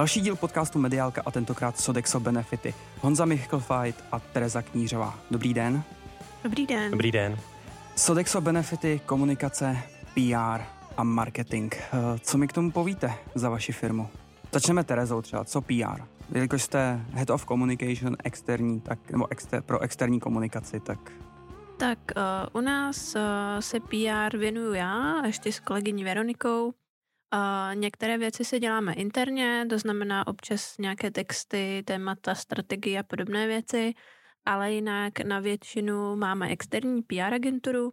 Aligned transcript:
Další 0.00 0.20
díl 0.20 0.36
podcastu 0.36 0.78
Mediálka 0.78 1.22
a 1.26 1.30
tentokrát 1.30 1.78
Sodexo 1.78 2.20
Benefity. 2.20 2.74
Honza 3.00 3.24
Michelfajt 3.24 4.04
a 4.12 4.18
Tereza 4.18 4.62
Knířová. 4.62 5.18
Dobrý 5.30 5.54
den. 5.54 5.82
Dobrý 6.44 6.66
den. 6.66 6.90
Dobrý 6.90 7.12
den. 7.12 7.38
Sodexo 7.96 8.40
Benefity, 8.40 9.00
komunikace, 9.06 9.78
PR 10.14 10.62
a 10.96 11.04
marketing. 11.04 11.74
Eh, 11.74 12.18
co 12.18 12.38
mi 12.38 12.48
k 12.48 12.52
tomu 12.52 12.70
povíte 12.70 13.14
za 13.34 13.50
vaši 13.50 13.72
firmu? 13.72 14.08
Začneme 14.52 14.84
Terezou 14.84 15.22
třeba. 15.22 15.44
Co 15.44 15.60
PR? 15.60 16.02
Jelikož 16.34 16.62
jste 16.62 17.00
Head 17.12 17.30
of 17.30 17.46
Communication 17.46 18.16
externí, 18.24 18.80
tak, 18.80 19.10
nebo 19.10 19.32
exter, 19.32 19.62
pro 19.62 19.80
externí 19.80 20.20
komunikaci, 20.20 20.80
tak 20.80 20.98
tak 21.76 21.98
uh, 22.16 22.60
u 22.60 22.64
nás 22.64 23.14
uh, 23.14 23.20
se 23.60 23.80
PR 23.80 24.36
věnuju 24.36 24.72
já, 24.72 25.26
ještě 25.26 25.52
s 25.52 25.60
kolegyní 25.60 26.04
Veronikou. 26.04 26.74
Některé 27.74 28.18
věci 28.18 28.44
se 28.44 28.60
děláme 28.60 28.92
interně, 28.92 29.66
to 29.70 29.78
znamená 29.78 30.26
občas 30.26 30.78
nějaké 30.78 31.10
texty, 31.10 31.82
témata, 31.86 32.34
strategie 32.34 33.00
a 33.00 33.02
podobné 33.02 33.46
věci, 33.46 33.94
ale 34.44 34.72
jinak 34.72 35.20
na 35.20 35.40
většinu 35.40 36.16
máme 36.16 36.48
externí 36.48 37.02
PR 37.02 37.34
agenturu, 37.34 37.92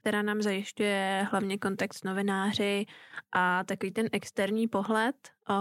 která 0.00 0.22
nám 0.22 0.42
zajišťuje 0.42 1.26
hlavně 1.30 1.58
kontakt 1.58 1.94
s 1.94 2.02
novináři 2.02 2.86
a 3.32 3.64
takový 3.64 3.92
ten 3.92 4.08
externí 4.12 4.68
pohled, 4.68 5.16
uh, 5.50 5.56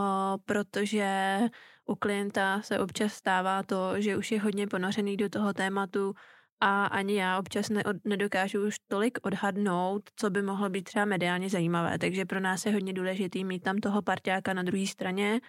protože 0.45 1.39
u 1.85 1.95
klienta 1.95 2.61
se 2.61 2.79
občas 2.79 3.13
stává 3.13 3.63
to, 3.63 4.01
že 4.01 4.17
už 4.17 4.31
je 4.31 4.41
hodně 4.41 4.67
ponořený 4.67 5.17
do 5.17 5.29
toho 5.29 5.53
tématu, 5.53 6.13
a 6.59 6.85
ani 6.85 7.15
já 7.15 7.39
občas 7.39 7.69
neod, 7.69 7.97
nedokážu 8.05 8.67
už 8.67 8.75
tolik 8.87 9.17
odhadnout, 9.21 10.09
co 10.15 10.29
by 10.29 10.41
mohlo 10.41 10.69
být 10.69 10.83
třeba 10.83 11.05
mediálně 11.05 11.49
zajímavé. 11.49 11.99
Takže 11.99 12.25
pro 12.25 12.39
nás 12.39 12.65
je 12.65 12.73
hodně 12.73 12.93
důležitý 12.93 13.43
mít 13.43 13.59
tam 13.63 13.77
toho 13.77 14.01
parťáka 14.01 14.53
na 14.53 14.63
druhé 14.63 14.87
straně 14.87 15.41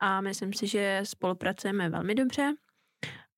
a 0.00 0.20
myslím 0.20 0.52
si, 0.52 0.66
že 0.66 1.00
spolupracujeme 1.04 1.90
velmi 1.90 2.14
dobře. 2.14 2.54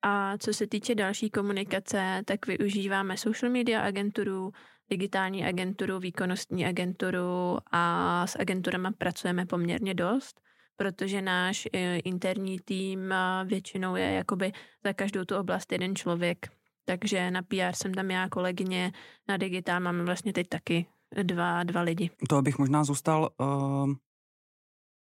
A 0.03 0.39
co 0.39 0.55
se 0.55 0.67
týče 0.67 0.95
další 0.95 1.31
komunikace, 1.31 2.23
tak 2.25 2.47
využíváme 2.47 3.17
social 3.17 3.53
media 3.53 3.81
agenturu, 3.81 4.53
digitální 4.91 5.45
agenturu, 5.45 5.99
výkonnostní 5.99 6.67
agenturu 6.67 7.59
a 7.73 8.27
s 8.27 8.39
agenturama 8.39 8.93
pracujeme 8.99 9.47
poměrně 9.47 9.95
dost 9.95 10.41
protože 10.77 11.23
náš 11.23 11.69
eh, 11.73 11.99
interní 11.99 12.59
tým 12.59 13.15
většinou 13.45 13.97
je 13.97 14.13
jakoby 14.13 14.53
za 14.85 14.93
každou 14.93 15.25
tu 15.25 15.37
oblast 15.37 15.73
jeden 15.73 15.97
člověk, 15.97 16.49
takže 16.85 17.31
na 17.31 17.43
PR 17.43 17.73
jsem 17.75 17.95
tam 17.95 18.11
já, 18.11 18.29
kolegyně, 18.29 18.93
na 19.29 19.37
digitál 19.37 19.81
máme 19.81 20.05
vlastně 20.05 20.33
teď 20.33 20.49
taky 20.49 20.87
dva, 21.23 21.63
dva 21.63 21.81
lidi. 21.81 22.11
To 22.29 22.43
bych 22.43 22.59
možná 22.59 22.85
zůstal 22.85 23.31
uh, 23.41 23.93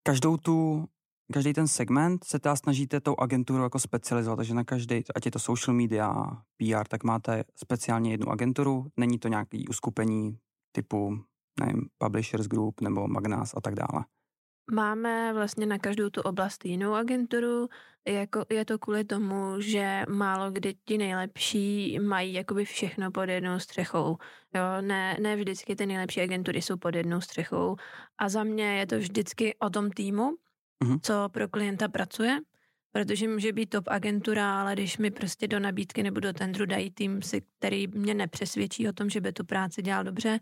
každou 0.02 0.36
tu 0.36 0.88
každý 1.32 1.52
ten 1.52 1.68
segment 1.68 2.24
se 2.24 2.38
teda 2.38 2.56
snažíte 2.56 3.00
tou 3.00 3.14
agenturu 3.18 3.62
jako 3.62 3.78
specializovat, 3.78 4.36
takže 4.36 4.54
na 4.54 4.64
každý, 4.64 5.02
ať 5.14 5.26
je 5.26 5.30
to 5.30 5.38
social 5.38 5.76
media, 5.76 6.24
PR, 6.56 6.88
tak 6.88 7.04
máte 7.04 7.44
speciálně 7.56 8.10
jednu 8.10 8.28
agenturu, 8.28 8.86
není 8.96 9.18
to 9.18 9.28
nějaký 9.28 9.68
uskupení 9.68 10.38
typu, 10.72 11.24
nevím, 11.60 11.88
Publishers 11.98 12.46
Group 12.46 12.80
nebo 12.80 13.08
Magnas 13.08 13.54
a 13.56 13.60
tak 13.60 13.74
dále. 13.74 14.04
Máme 14.70 15.32
vlastně 15.32 15.66
na 15.66 15.78
každou 15.78 16.10
tu 16.10 16.20
oblast 16.20 16.64
jinou 16.64 16.94
agenturu, 16.94 17.68
jako 18.08 18.44
je 18.50 18.64
to 18.64 18.78
kvůli 18.78 19.04
tomu, 19.04 19.60
že 19.60 20.04
málo 20.08 20.50
kdy 20.50 20.74
ti 20.84 20.98
nejlepší 20.98 21.98
mají 21.98 22.32
jakoby 22.32 22.64
všechno 22.64 23.10
pod 23.10 23.28
jednou 23.28 23.58
střechou. 23.58 24.16
Jo, 24.54 24.62
ne, 24.80 25.16
ne 25.20 25.36
vždycky 25.36 25.76
ty 25.76 25.86
nejlepší 25.86 26.20
agentury 26.20 26.62
jsou 26.62 26.76
pod 26.76 26.94
jednou 26.94 27.20
střechou 27.20 27.76
a 28.18 28.28
za 28.28 28.44
mě 28.44 28.78
je 28.78 28.86
to 28.86 28.98
vždycky 28.98 29.56
o 29.58 29.70
tom 29.70 29.90
týmu, 29.90 30.36
uh-huh. 30.84 30.98
co 31.02 31.28
pro 31.28 31.48
klienta 31.48 31.88
pracuje, 31.88 32.38
protože 32.92 33.28
může 33.28 33.52
být 33.52 33.70
top 33.70 33.84
agentura, 33.88 34.60
ale 34.60 34.72
když 34.72 34.98
mi 34.98 35.10
prostě 35.10 35.48
do 35.48 35.60
nabídky 35.60 36.02
nebo 36.02 36.20
do 36.20 36.32
tendru 36.32 36.66
dají 36.66 36.90
tým, 36.90 37.20
který 37.58 37.86
mě 37.86 38.14
nepřesvědčí 38.14 38.88
o 38.88 38.92
tom, 38.92 39.10
že 39.10 39.20
by 39.20 39.32
tu 39.32 39.44
práci 39.44 39.82
dělal 39.82 40.04
dobře, 40.04 40.40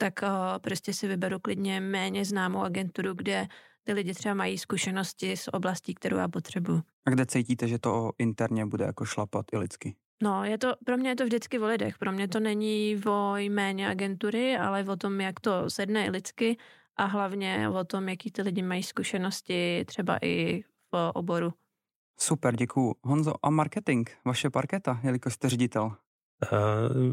tak 0.00 0.14
uh, 0.22 0.28
prostě 0.58 0.92
si 0.94 1.08
vyberu 1.08 1.38
klidně 1.38 1.80
méně 1.80 2.24
známou 2.24 2.60
agenturu, 2.60 3.14
kde 3.14 3.46
ty 3.84 3.92
lidi 3.92 4.14
třeba 4.14 4.34
mají 4.34 4.58
zkušenosti 4.58 5.36
z 5.36 5.48
oblastí, 5.52 5.94
kterou 5.94 6.16
já 6.16 6.28
potřebuju. 6.28 6.82
A 7.06 7.10
kde 7.10 7.26
cítíte, 7.26 7.68
že 7.68 7.78
to 7.78 8.12
interně 8.18 8.66
bude 8.66 8.84
jako 8.84 9.04
šlapat 9.04 9.46
i 9.52 9.56
lidsky? 9.56 9.96
No, 10.22 10.44
je 10.44 10.58
to, 10.58 10.74
pro 10.84 10.96
mě 10.96 11.10
je 11.10 11.16
to 11.16 11.24
vždycky 11.24 11.58
o 11.58 11.66
lidech. 11.66 11.98
Pro 11.98 12.12
mě 12.12 12.28
to 12.28 12.40
není 12.40 13.00
o 13.06 13.36
jméně 13.36 13.88
agentury, 13.88 14.56
ale 14.56 14.84
o 14.84 14.96
tom, 14.96 15.20
jak 15.20 15.40
to 15.40 15.70
sedne 15.70 16.06
i 16.06 16.10
lidsky 16.10 16.56
a 16.96 17.04
hlavně 17.04 17.68
o 17.68 17.84
tom, 17.84 18.08
jaký 18.08 18.30
ty 18.30 18.42
lidi 18.42 18.62
mají 18.62 18.82
zkušenosti 18.82 19.84
třeba 19.86 20.18
i 20.22 20.64
v 20.92 21.10
oboru. 21.14 21.52
Super, 22.20 22.56
děkuju. 22.56 22.94
Honzo, 23.02 23.34
a 23.42 23.50
marketing, 23.50 24.08
vaše 24.24 24.50
parketa, 24.50 25.00
jelikož 25.02 25.34
jste 25.34 25.48
ředitel? 25.48 25.96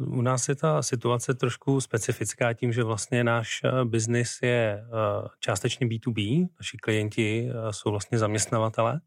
U 0.07 0.21
nás 0.21 0.49
je 0.49 0.55
ta 0.55 0.83
situace 0.83 1.33
trošku 1.33 1.81
specifická 1.81 2.53
tím, 2.53 2.73
že 2.73 2.83
vlastně 2.83 3.23
náš 3.23 3.61
eh, 3.63 3.85
biznis 3.85 4.39
je 4.41 4.83
eh, 4.83 5.27
částečně 5.39 5.87
B2B, 5.87 6.47
naši 6.59 6.77
klienti 6.77 7.49
eh, 7.49 7.73
jsou 7.73 7.91
vlastně 7.91 8.17
zaměstnavatele 8.17 9.01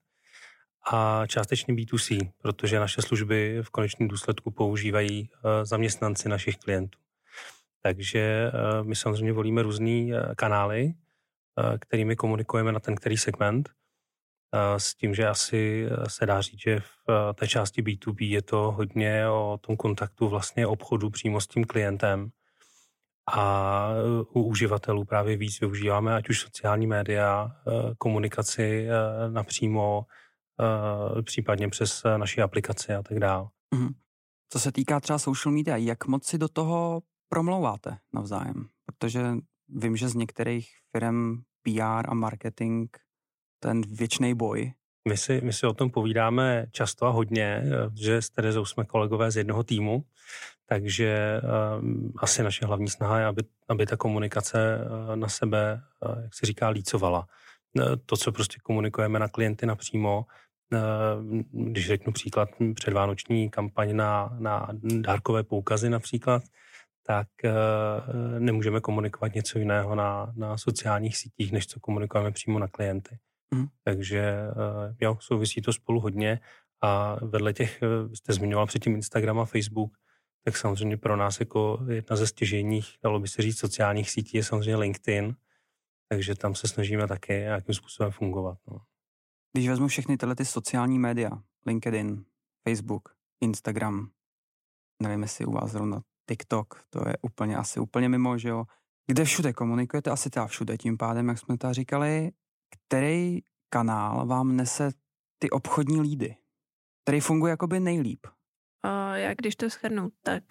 a 0.92 1.26
částečně 1.26 1.74
B2C, 1.74 2.30
protože 2.42 2.80
naše 2.80 3.02
služby 3.02 3.58
v 3.62 3.70
konečném 3.70 4.08
důsledku 4.08 4.50
používají 4.50 5.30
zaměstnanci 5.62 6.28
našich 6.28 6.56
klientů. 6.56 6.98
Takže 7.82 8.52
my 8.82 8.96
samozřejmě 8.96 9.32
volíme 9.32 9.62
různé 9.62 10.06
kanály, 10.36 10.94
kterými 11.80 12.16
komunikujeme 12.16 12.72
na 12.72 12.80
ten 12.80 12.94
který 12.94 13.16
segment– 13.16 13.70
s 14.76 14.94
tím, 14.94 15.14
že 15.14 15.28
asi 15.28 15.86
se 16.08 16.26
dá 16.26 16.40
říct, 16.40 16.60
že 16.60 16.80
v 16.80 17.32
té 17.34 17.48
části 17.48 17.82
B2B 17.82 18.30
je 18.30 18.42
to 18.42 18.56
hodně 18.56 19.28
o 19.28 19.58
tom 19.60 19.76
kontaktu 19.76 20.28
vlastně 20.28 20.66
obchodu 20.66 21.10
přímo 21.10 21.40
s 21.40 21.46
tím 21.46 21.64
klientem 21.64 22.30
a 23.32 23.88
u 24.34 24.42
uživatelů 24.42 25.04
právě 25.04 25.36
víc 25.36 25.60
využíváme 25.60 26.14
ať 26.14 26.28
už 26.28 26.40
sociální 26.40 26.86
média, 26.86 27.50
komunikaci 27.98 28.88
napřímo, 29.28 30.04
případně 31.22 31.68
přes 31.68 32.02
naší 32.16 32.40
aplikaci 32.40 32.94
a 32.94 33.02
tak 33.02 33.18
dále. 33.18 33.48
Mm-hmm. 33.74 33.94
Co 34.52 34.60
se 34.60 34.72
týká 34.72 35.00
třeba 35.00 35.18
social 35.18 35.54
media, 35.54 35.76
jak 35.76 36.06
moc 36.06 36.26
si 36.26 36.38
do 36.38 36.48
toho 36.48 37.02
promlouváte 37.28 37.98
navzájem? 38.14 38.68
Protože 38.86 39.22
vím, 39.68 39.96
že 39.96 40.08
z 40.08 40.14
některých 40.14 40.70
firm 40.92 41.36
PR 41.62 42.10
a 42.10 42.14
marketing 42.14 42.96
ten 43.60 43.80
věčný 43.80 44.34
boj. 44.34 44.72
My 45.08 45.16
si, 45.16 45.40
my 45.40 45.52
si 45.52 45.66
o 45.66 45.72
tom 45.72 45.90
povídáme 45.90 46.66
často 46.72 47.06
a 47.06 47.10
hodně, 47.10 47.62
že 47.94 48.22
s 48.22 48.30
Terezou 48.30 48.64
jsme 48.64 48.84
kolegové 48.84 49.30
z 49.30 49.36
jednoho 49.36 49.62
týmu, 49.62 50.04
takže 50.66 51.40
um, 51.80 52.12
asi 52.18 52.42
naše 52.42 52.66
hlavní 52.66 52.88
snaha 52.88 53.18
je, 53.18 53.26
aby, 53.26 53.42
aby 53.68 53.86
ta 53.86 53.96
komunikace 53.96 54.78
uh, 54.78 55.16
na 55.16 55.28
sebe, 55.28 55.80
jak 56.22 56.34
se 56.34 56.46
říká, 56.46 56.68
lícovala. 56.68 57.26
To, 58.06 58.16
co 58.16 58.32
prostě 58.32 58.58
komunikujeme 58.62 59.18
na 59.18 59.28
klienty 59.28 59.66
napřímo, 59.66 60.26
když 61.50 61.86
řeknu 61.86 62.12
příklad 62.12 62.48
předvánoční 62.74 63.50
kampaň 63.50 63.96
na, 63.96 64.36
na 64.38 64.68
dárkové 64.82 65.42
poukazy 65.42 65.90
například, 65.90 66.42
tak 67.06 67.28
nemůžeme 68.38 68.80
komunikovat 68.80 69.34
něco 69.34 69.58
jiného 69.58 69.94
na, 69.94 70.32
na 70.36 70.58
sociálních 70.58 71.16
sítích, 71.16 71.52
než 71.52 71.66
co 71.66 71.80
komunikujeme 71.80 72.30
přímo 72.30 72.58
na 72.58 72.68
klienty. 72.68 73.18
Mm. 73.54 73.66
Takže 73.84 74.20
eh, 74.20 74.96
jo, 75.00 75.16
souvisí 75.20 75.62
to 75.62 75.72
spolu 75.72 76.00
hodně 76.00 76.40
a 76.82 77.16
vedle 77.24 77.52
těch, 77.52 77.82
eh, 77.82 78.16
jste 78.16 78.32
zmiňoval 78.32 78.66
předtím 78.66 78.94
Instagram 78.94 79.38
a 79.38 79.44
Facebook, 79.44 79.92
tak 80.44 80.56
samozřejmě 80.56 80.96
pro 80.96 81.16
nás 81.16 81.40
jako 81.40 81.78
jedna 81.88 82.16
ze 82.16 82.26
stěžejních, 82.26 82.98
dalo 83.04 83.20
by 83.20 83.28
se 83.28 83.42
říct, 83.42 83.58
sociálních 83.58 84.10
sítí 84.10 84.36
je 84.36 84.44
samozřejmě 84.44 84.76
LinkedIn, 84.76 85.36
takže 86.08 86.34
tam 86.34 86.54
se 86.54 86.68
snažíme 86.68 87.08
také 87.08 87.40
nějakým 87.40 87.74
způsobem 87.74 88.12
fungovat. 88.12 88.58
No. 88.70 88.78
Když 89.52 89.68
vezmu 89.68 89.88
všechny 89.88 90.16
tyhle 90.16 90.34
ty 90.34 90.44
sociální 90.44 90.98
média, 90.98 91.30
LinkedIn, 91.66 92.24
Facebook, 92.68 93.08
Instagram, 93.40 94.10
nevím, 95.02 95.22
jestli 95.22 95.44
u 95.44 95.52
vás 95.52 95.70
zrovna 95.70 96.02
TikTok, 96.28 96.84
to 96.90 97.08
je 97.08 97.14
úplně 97.22 97.56
asi 97.56 97.80
úplně 97.80 98.08
mimo, 98.08 98.38
že 98.38 98.48
jo. 98.48 98.64
Kde 99.06 99.24
všude 99.24 99.52
komunikujete, 99.52 100.10
asi 100.10 100.30
teda 100.30 100.46
všude 100.46 100.76
tím 100.76 100.96
pádem, 100.96 101.28
jak 101.28 101.38
jsme 101.38 101.58
tady 101.58 101.74
říkali, 101.74 102.32
který 102.70 103.38
kanál 103.68 104.26
vám 104.26 104.56
nese 104.56 104.90
ty 105.38 105.50
obchodní 105.50 106.00
lídy, 106.00 106.36
který 107.02 107.20
funguje 107.20 107.50
jakoby 107.50 107.80
nejlíp? 107.80 108.26
Uh, 108.84 109.14
já 109.14 109.34
když 109.34 109.56
to 109.56 109.68
shrnu, 109.68 110.08
tak 110.22 110.42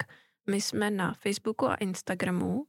my 0.50 0.60
jsme 0.60 0.90
na 0.90 1.14
Facebooku 1.14 1.66
a 1.66 1.74
Instagramu 1.74 2.66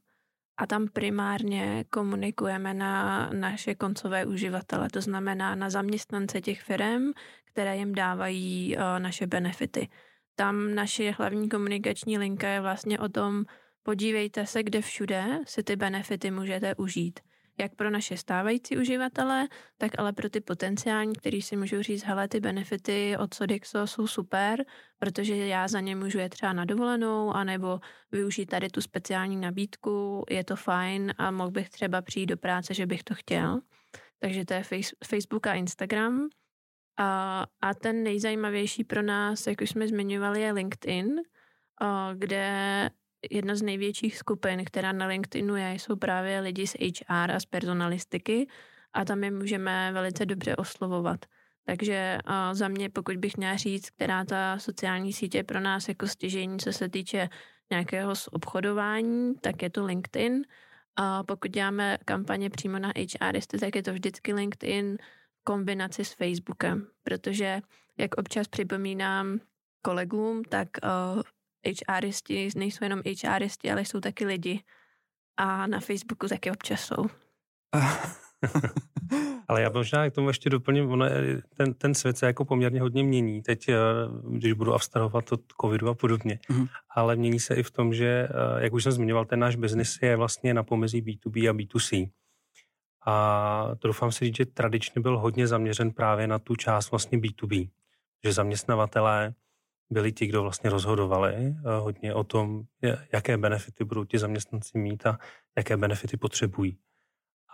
a 0.56 0.66
tam 0.66 0.88
primárně 0.88 1.84
komunikujeme 1.90 2.74
na 2.74 3.26
naše 3.32 3.74
koncové 3.74 4.26
uživatele, 4.26 4.88
to 4.90 5.00
znamená 5.00 5.54
na 5.54 5.70
zaměstnance 5.70 6.40
těch 6.40 6.62
firm, 6.62 7.12
které 7.44 7.76
jim 7.76 7.94
dávají 7.94 8.76
uh, 8.76 8.82
naše 8.98 9.26
benefity. 9.26 9.88
Tam 10.34 10.74
naše 10.74 11.10
hlavní 11.10 11.48
komunikační 11.48 12.18
linka 12.18 12.48
je 12.48 12.60
vlastně 12.60 12.98
o 12.98 13.08
tom, 13.08 13.44
podívejte 13.82 14.46
se, 14.46 14.62
kde 14.62 14.82
všude 14.82 15.40
si 15.46 15.62
ty 15.62 15.76
benefity 15.76 16.30
můžete 16.30 16.74
užít. 16.74 17.20
Jak 17.58 17.74
pro 17.74 17.90
naše 17.90 18.16
stávající 18.16 18.78
uživatele, 18.78 19.48
tak 19.78 19.90
ale 19.98 20.12
pro 20.12 20.28
ty 20.28 20.40
potenciální, 20.40 21.12
kteří 21.16 21.42
si 21.42 21.56
můžou 21.56 21.82
říct, 21.82 22.04
hele, 22.04 22.28
ty 22.28 22.40
benefity 22.40 23.16
od 23.16 23.34
Sodexo 23.34 23.86
jsou 23.86 24.06
super, 24.06 24.64
protože 24.98 25.36
já 25.36 25.68
za 25.68 25.80
ně 25.80 25.96
můžu 25.96 26.18
je 26.18 26.28
třeba 26.28 26.52
na 26.52 26.64
dovolenou, 26.64 27.30
anebo 27.30 27.80
využít 28.12 28.46
tady 28.46 28.68
tu 28.68 28.80
speciální 28.80 29.36
nabídku, 29.36 30.24
je 30.30 30.44
to 30.44 30.56
fajn 30.56 31.14
a 31.18 31.30
mohl 31.30 31.50
bych 31.50 31.70
třeba 31.70 32.02
přijít 32.02 32.26
do 32.26 32.36
práce, 32.36 32.74
že 32.74 32.86
bych 32.86 33.04
to 33.04 33.14
chtěl. 33.14 33.60
Takže 34.18 34.44
to 34.44 34.54
je 34.54 34.62
Facebook 35.06 35.46
a 35.46 35.54
Instagram. 35.54 36.28
A, 36.98 37.46
a 37.60 37.74
ten 37.74 38.02
nejzajímavější 38.02 38.84
pro 38.84 39.02
nás, 39.02 39.46
jak 39.46 39.60
už 39.60 39.70
jsme 39.70 39.88
zmiňovali, 39.88 40.40
je 40.40 40.52
LinkedIn, 40.52 41.16
kde 42.14 42.90
jedna 43.30 43.54
z 43.54 43.62
největších 43.62 44.16
skupin, 44.18 44.64
která 44.64 44.92
na 44.92 45.06
LinkedInu 45.06 45.56
je, 45.56 45.72
jsou 45.72 45.96
právě 45.96 46.40
lidi 46.40 46.66
z 46.66 46.74
HR 46.74 47.30
a 47.30 47.40
z 47.40 47.44
personalistiky 47.44 48.48
a 48.92 49.04
tam 49.04 49.24
je 49.24 49.30
můžeme 49.30 49.92
velice 49.92 50.26
dobře 50.26 50.56
oslovovat. 50.56 51.26
Takže 51.64 52.18
za 52.52 52.68
mě, 52.68 52.90
pokud 52.90 53.16
bych 53.16 53.36
měla 53.36 53.56
říct, 53.56 53.90
která 53.90 54.24
ta 54.24 54.58
sociální 54.58 55.12
sítě 55.12 55.38
je 55.38 55.44
pro 55.44 55.60
nás 55.60 55.88
jako 55.88 56.08
stěžení, 56.08 56.58
co 56.58 56.72
se 56.72 56.88
týče 56.88 57.28
nějakého 57.70 58.12
obchodování, 58.32 59.34
tak 59.40 59.62
je 59.62 59.70
to 59.70 59.84
LinkedIn. 59.84 60.42
A 60.96 61.22
pokud 61.22 61.50
děláme 61.50 61.98
kampaně 62.04 62.50
přímo 62.50 62.78
na 62.78 62.92
HRisty, 63.20 63.58
tak 63.58 63.76
je 63.76 63.82
to 63.82 63.92
vždycky 63.92 64.34
LinkedIn 64.34 64.98
v 65.40 65.44
kombinaci 65.44 66.04
s 66.04 66.12
Facebookem, 66.12 66.86
protože 67.02 67.60
jak 67.98 68.14
občas 68.14 68.48
připomínám 68.48 69.38
kolegům, 69.82 70.44
tak 70.44 70.68
HRisti 71.88 72.48
nejsou 72.56 72.84
jenom 72.84 73.02
HRisti, 73.26 73.70
ale 73.70 73.84
jsou 73.84 74.00
taky 74.00 74.24
lidi. 74.24 74.62
A 75.36 75.66
na 75.66 75.80
Facebooku 75.80 76.28
taky 76.28 76.50
občas 76.50 76.80
jsou. 76.80 77.06
ale 79.48 79.62
já 79.62 79.70
možná 79.70 80.10
k 80.10 80.14
tomu 80.14 80.28
ještě 80.28 80.50
doplním, 80.50 80.90
ono, 80.90 81.06
ten, 81.56 81.74
ten 81.74 81.94
svět 81.94 82.18
se 82.18 82.26
jako 82.26 82.44
poměrně 82.44 82.80
hodně 82.80 83.02
mění. 83.02 83.42
Teď, 83.42 83.68
eh, 83.68 83.76
když 84.30 84.52
budu 84.52 84.74
abstrahovat 84.74 85.32
od 85.32 85.40
covidu 85.60 85.88
a 85.88 85.94
podobně. 85.94 86.38
Mm-hmm. 86.50 86.68
Ale 86.90 87.16
mění 87.16 87.40
se 87.40 87.54
i 87.54 87.62
v 87.62 87.70
tom, 87.70 87.94
že, 87.94 88.28
eh, 88.30 88.64
jak 88.64 88.72
už 88.72 88.82
jsem 88.82 88.92
zmiňoval, 88.92 89.24
ten 89.24 89.38
náš 89.38 89.56
biznis 89.56 89.98
je 90.02 90.16
vlastně 90.16 90.54
na 90.54 90.62
pomezí 90.62 91.02
B2B 91.02 91.48
a 91.48 91.52
B2C. 91.52 92.10
A 93.06 93.68
to 93.78 93.88
doufám 93.88 94.12
si 94.12 94.24
říct, 94.24 94.36
že 94.36 94.46
tradičně 94.46 95.02
byl 95.02 95.18
hodně 95.18 95.46
zaměřen 95.46 95.90
právě 95.90 96.26
na 96.26 96.38
tu 96.38 96.56
část 96.56 96.90
vlastně 96.90 97.18
B2B. 97.18 97.70
Že 98.24 98.32
zaměstnavatelé 98.32 99.34
byli 99.92 100.12
ti, 100.12 100.26
kdo 100.26 100.42
vlastně 100.42 100.70
rozhodovali 100.70 101.34
eh, 101.34 101.54
hodně 101.78 102.14
o 102.14 102.24
tom, 102.24 102.62
jaké 103.12 103.36
benefity 103.36 103.84
budou 103.84 104.04
ti 104.04 104.18
zaměstnanci 104.18 104.78
mít 104.78 105.06
a 105.06 105.18
jaké 105.56 105.76
benefity 105.76 106.16
potřebují. 106.16 106.78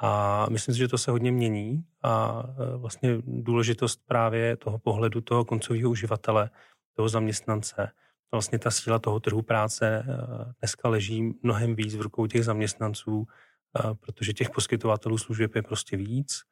A 0.00 0.46
myslím 0.50 0.75
si, 0.75 0.79
že 0.79 0.88
to 0.88 0.99
se 0.99 1.11
hodně 1.11 1.32
mění 1.32 1.85
a 2.02 2.43
eh, 2.49 2.76
vlastně 2.76 3.19
důležitost 3.26 4.00
právě 4.06 4.56
toho 4.56 4.79
pohledu 4.79 5.20
toho 5.20 5.44
koncového 5.44 5.90
uživatele, 5.90 6.50
toho 6.96 7.08
zaměstnance, 7.08 7.90
vlastně 8.31 8.58
ta 8.58 8.70
síla 8.70 8.99
toho 8.99 9.20
trhu 9.20 9.43
práce 9.43 10.05
eh, 10.06 10.52
dneska 10.61 10.88
leží 10.88 11.35
mnohem 11.43 11.75
víc 11.75 11.96
v 11.96 12.00
rukou 12.00 12.26
těch 12.26 12.44
zaměstnanců, 12.44 13.26
protože 14.00 14.32
těch 14.32 14.50
poskytovatelů 14.50 15.19
služeb 15.19 15.55
je 15.55 15.62
prostě 15.62 15.96
víc. 15.96 16.43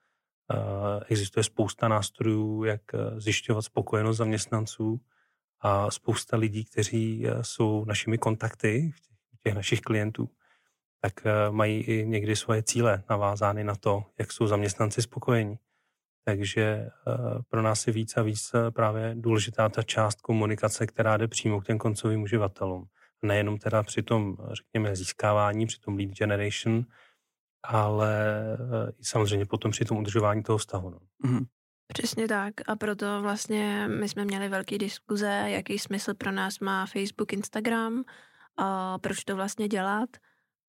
Existuje 1.09 1.45
spousta 1.45 1.89
nástrojů, 1.89 2.65
jak 2.65 2.81
zjišťovat 3.17 3.63
spokojenost 3.63 4.17
zaměstnanců 4.17 5.01
a 5.61 5.91
spousta 5.91 6.37
lidí, 6.37 6.65
kteří 6.65 7.27
eh, 7.27 7.45
jsou 7.45 7.85
našimi 7.85 8.19
kontakty, 8.19 8.93
těch 9.43 9.55
našich 9.55 9.81
klientů, 9.81 10.31
tak 11.01 11.27
eh, 11.27 11.51
mají 11.51 11.81
i 11.81 12.07
někdy 12.07 12.37
svoje 12.37 12.63
cíle 12.63 13.03
navázány 13.11 13.65
na 13.65 13.75
to, 13.75 14.05
jak 14.19 14.33
jsou 14.33 14.47
zaměstnanci 14.47 15.03
spokojení. 15.03 15.59
Takže 16.25 16.63
eh, 16.63 16.91
pro 17.49 17.63
nás 17.63 17.87
je 17.87 17.93
víc 17.93 18.17
a 18.17 18.23
víc 18.23 18.53
právě 18.71 19.15
důležitá 19.15 19.69
ta 19.69 19.83
část 19.83 20.21
komunikace, 20.21 20.87
která 20.87 21.17
jde 21.17 21.29
přímo 21.29 21.61
k 21.61 21.67
těm 21.67 21.79
koncovým 21.79 22.23
uživatelům. 22.23 22.89
Nejenom 23.23 23.59
teda 23.59 23.83
při 23.83 24.03
tom, 24.03 24.37
řekněme, 24.53 24.97
získávání, 24.97 25.67
při 25.67 25.81
tom 25.81 25.97
lead 25.97 26.11
generation, 26.11 26.85
ale 27.63 28.17
samozřejmě 29.03 29.47
potom 29.47 29.71
při 29.71 29.85
tom 29.85 29.99
udržování 29.99 30.43
toho 30.43 30.59
vztahu. 30.59 30.91
No. 30.91 30.99
Mm-hmm. 31.25 31.47
Přesně 31.87 32.29
tak 32.29 32.55
a 32.67 32.77
proto 32.77 33.23
vlastně 33.23 33.89
my 33.89 34.09
jsme 34.09 34.25
měli 34.25 34.49
velký 34.49 34.79
diskuze, 34.79 35.45
jaký 35.47 35.79
smysl 35.79 36.15
pro 36.15 36.33
nás 36.33 36.59
má 36.59 36.87
Facebook, 36.87 37.33
Instagram, 37.33 38.05
a 38.57 38.99
proč 38.99 39.25
to 39.25 39.37
vlastně 39.37 39.69
dělat. 39.69 40.11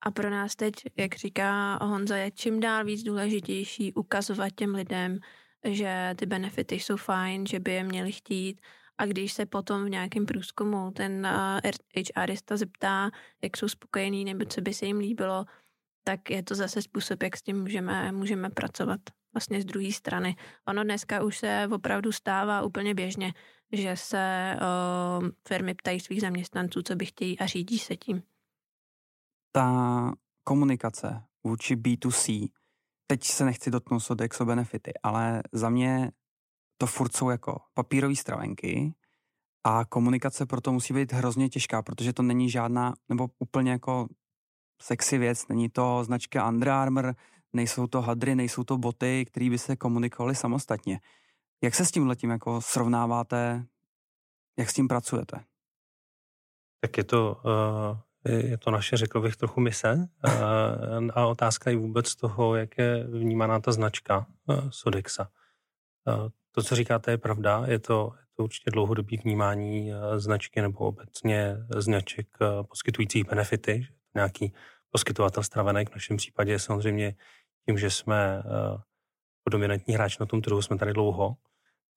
A 0.02 0.12
pro 0.12 0.30
nás 0.30 0.56
teď, 0.56 0.74
jak 0.98 1.16
říká 1.16 1.80
Honza, 1.86 2.18
je 2.18 2.32
čím 2.32 2.60
dál 2.60 2.86
víc 2.86 3.04
důležitější 3.04 3.94
ukazovat 3.94 4.50
těm 4.56 4.76
lidem, 4.76 5.20
že 5.66 6.16
ty 6.16 6.26
benefity 6.26 6.76
jsou 6.76 6.98
fajn, 6.98 7.46
že 7.46 7.60
by 7.60 7.72
je 7.72 7.84
měli 7.84 8.12
chtít. 8.12 8.62
A 8.98 9.06
když 9.06 9.34
se 9.34 9.46
potom 9.46 9.86
v 9.86 9.90
nějakém 9.90 10.26
průzkumu 10.26 10.92
ten 10.92 11.28
HRista 12.16 12.58
zeptá, 12.58 13.10
jak 13.44 13.58
jsou 13.58 13.68
spokojení 13.68 14.26
nebo 14.26 14.46
co 14.46 14.62
by 14.62 14.74
se 14.74 14.86
jim 14.86 14.98
líbilo, 14.98 15.46
tak 16.04 16.30
je 16.30 16.44
to 16.44 16.56
zase 16.56 16.82
způsob, 16.82 17.24
jak 17.24 17.38
s 17.38 17.42
tím 17.42 17.62
můžeme, 17.62 18.12
můžeme 18.12 18.50
pracovat 18.50 19.00
vlastně 19.38 19.62
z 19.62 19.66
druhé 19.66 19.92
strany. 19.92 20.36
Ono 20.68 20.84
dneska 20.84 21.24
už 21.24 21.38
se 21.38 21.70
opravdu 21.72 22.12
stává 22.12 22.62
úplně 22.62 22.94
běžně, 22.94 23.34
že 23.72 23.96
se 23.96 24.56
uh, 24.58 25.30
firmy 25.48 25.74
ptají 25.74 26.00
svých 26.00 26.22
zaměstnanců, 26.22 26.82
co 26.82 26.96
by 26.96 27.06
chtějí 27.06 27.40
a 27.40 27.46
řídí 27.46 27.80
se 27.80 27.96
tím. 27.96 28.24
Ta 29.52 30.14
komunikace 30.44 31.24
vůči 31.44 31.76
B2C, 31.76 32.48
teď 33.08 33.24
se 33.24 33.46
nechci 33.46 33.72
dotknout 33.72 34.04
Sodexo 34.04 34.46
benefity, 34.46 34.94
ale 35.04 35.44
za 35.52 35.70
mě 35.70 36.12
to 36.78 36.88
furt 36.88 37.16
jsou 37.16 37.30
jako 37.30 37.58
papírové 37.74 38.16
stravenky 38.16 38.94
a 39.64 39.86
komunikace 39.86 40.46
proto 40.46 40.72
musí 40.72 40.94
být 40.94 41.14
hrozně 41.14 41.50
těžká, 41.50 41.82
protože 41.82 42.14
to 42.14 42.24
není 42.24 42.50
žádná, 42.50 42.94
nebo 43.10 43.28
úplně 43.40 43.72
jako 43.72 44.08
sexy 44.82 45.18
věc, 45.18 45.48
není 45.48 45.70
to 45.70 46.04
značka 46.04 46.50
Under 46.50 46.70
Armour, 46.70 47.16
nejsou 47.58 47.88
to 47.88 48.02
hadry, 48.02 48.36
nejsou 48.36 48.64
to 48.64 48.78
boty, 48.78 49.26
které 49.26 49.50
by 49.50 49.58
se 49.58 49.76
komunikovaly 49.76 50.36
samostatně. 50.36 51.00
Jak 51.64 51.76
se 51.76 51.86
s 51.86 51.92
tím 51.92 52.08
letím 52.08 52.30
jako 52.30 52.62
srovnáváte, 52.62 53.66
jak 54.58 54.70
s 54.70 54.74
tím 54.74 54.88
pracujete? 54.88 55.44
Tak 56.82 56.98
je 56.98 57.04
to, 57.04 57.42
uh, 57.46 58.32
je 58.34 58.58
to 58.58 58.72
naše, 58.72 58.98
řekl 58.98 59.22
bych, 59.22 59.36
trochu 59.36 59.62
mise 59.62 60.08
uh, 60.28 61.10
a 61.14 61.26
otázka 61.28 61.70
je 61.70 61.78
vůbec 61.78 62.16
toho, 62.16 62.56
jak 62.56 62.78
je 62.78 63.04
vnímaná 63.04 63.60
ta 63.60 63.72
značka 63.72 64.26
uh, 64.46 64.70
Sodexa. 64.70 65.30
To, 66.52 66.64
co 66.64 66.76
říkáte, 66.76 67.12
je 67.12 67.18
pravda, 67.18 67.64
je 67.68 67.80
to, 67.80 68.12
je 68.20 68.26
to 68.36 68.44
určitě 68.44 68.72
dlouhodobý 68.72 69.18
vnímání 69.18 69.92
značky 70.18 70.62
nebo 70.62 70.80
obecně 70.80 71.58
značek 71.78 72.28
poskytujících 72.70 73.26
benefity, 73.26 73.88
nějaký 74.16 74.54
poskytovatel 74.90 75.44
stravenek, 75.44 75.90
v 75.90 75.96
našem 75.96 76.18
případě 76.18 76.60
samozřejmě 76.60 77.16
tím, 77.68 77.78
že 77.78 77.90
jsme 77.90 78.44
uh, 78.46 78.80
dominantní 79.52 79.94
hráč 79.94 80.18
na 80.18 80.26
tom 80.26 80.42
trhu, 80.42 80.62
jsme 80.62 80.78
tady 80.78 80.94
dlouho, 80.94 81.36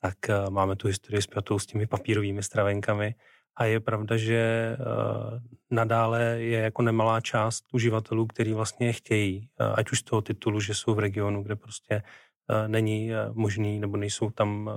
tak 0.02 0.16
uh, 0.28 0.50
máme 0.50 0.76
tu 0.76 0.88
historii 0.88 1.22
spjatou 1.22 1.58
s 1.58 1.66
těmi 1.66 1.86
papírovými 1.86 2.42
stravenkami 2.42 3.14
a 3.56 3.64
je 3.64 3.80
pravda, 3.80 4.16
že 4.16 4.76
uh, 4.80 5.38
nadále 5.70 6.22
je 6.42 6.60
jako 6.60 6.82
nemalá 6.82 7.20
část 7.20 7.64
uživatelů, 7.72 8.26
který 8.26 8.52
vlastně 8.52 8.92
chtějí, 8.92 9.48
ať 9.74 9.92
už 9.92 9.98
z 9.98 10.02
toho 10.02 10.22
titulu, 10.22 10.60
že 10.60 10.74
jsou 10.74 10.94
v 10.94 10.98
regionu, 10.98 11.42
kde 11.42 11.56
prostě 11.56 12.02
není 12.66 13.10
možný 13.32 13.80
nebo 13.80 13.96
nejsou 13.96 14.30
tam 14.30 14.70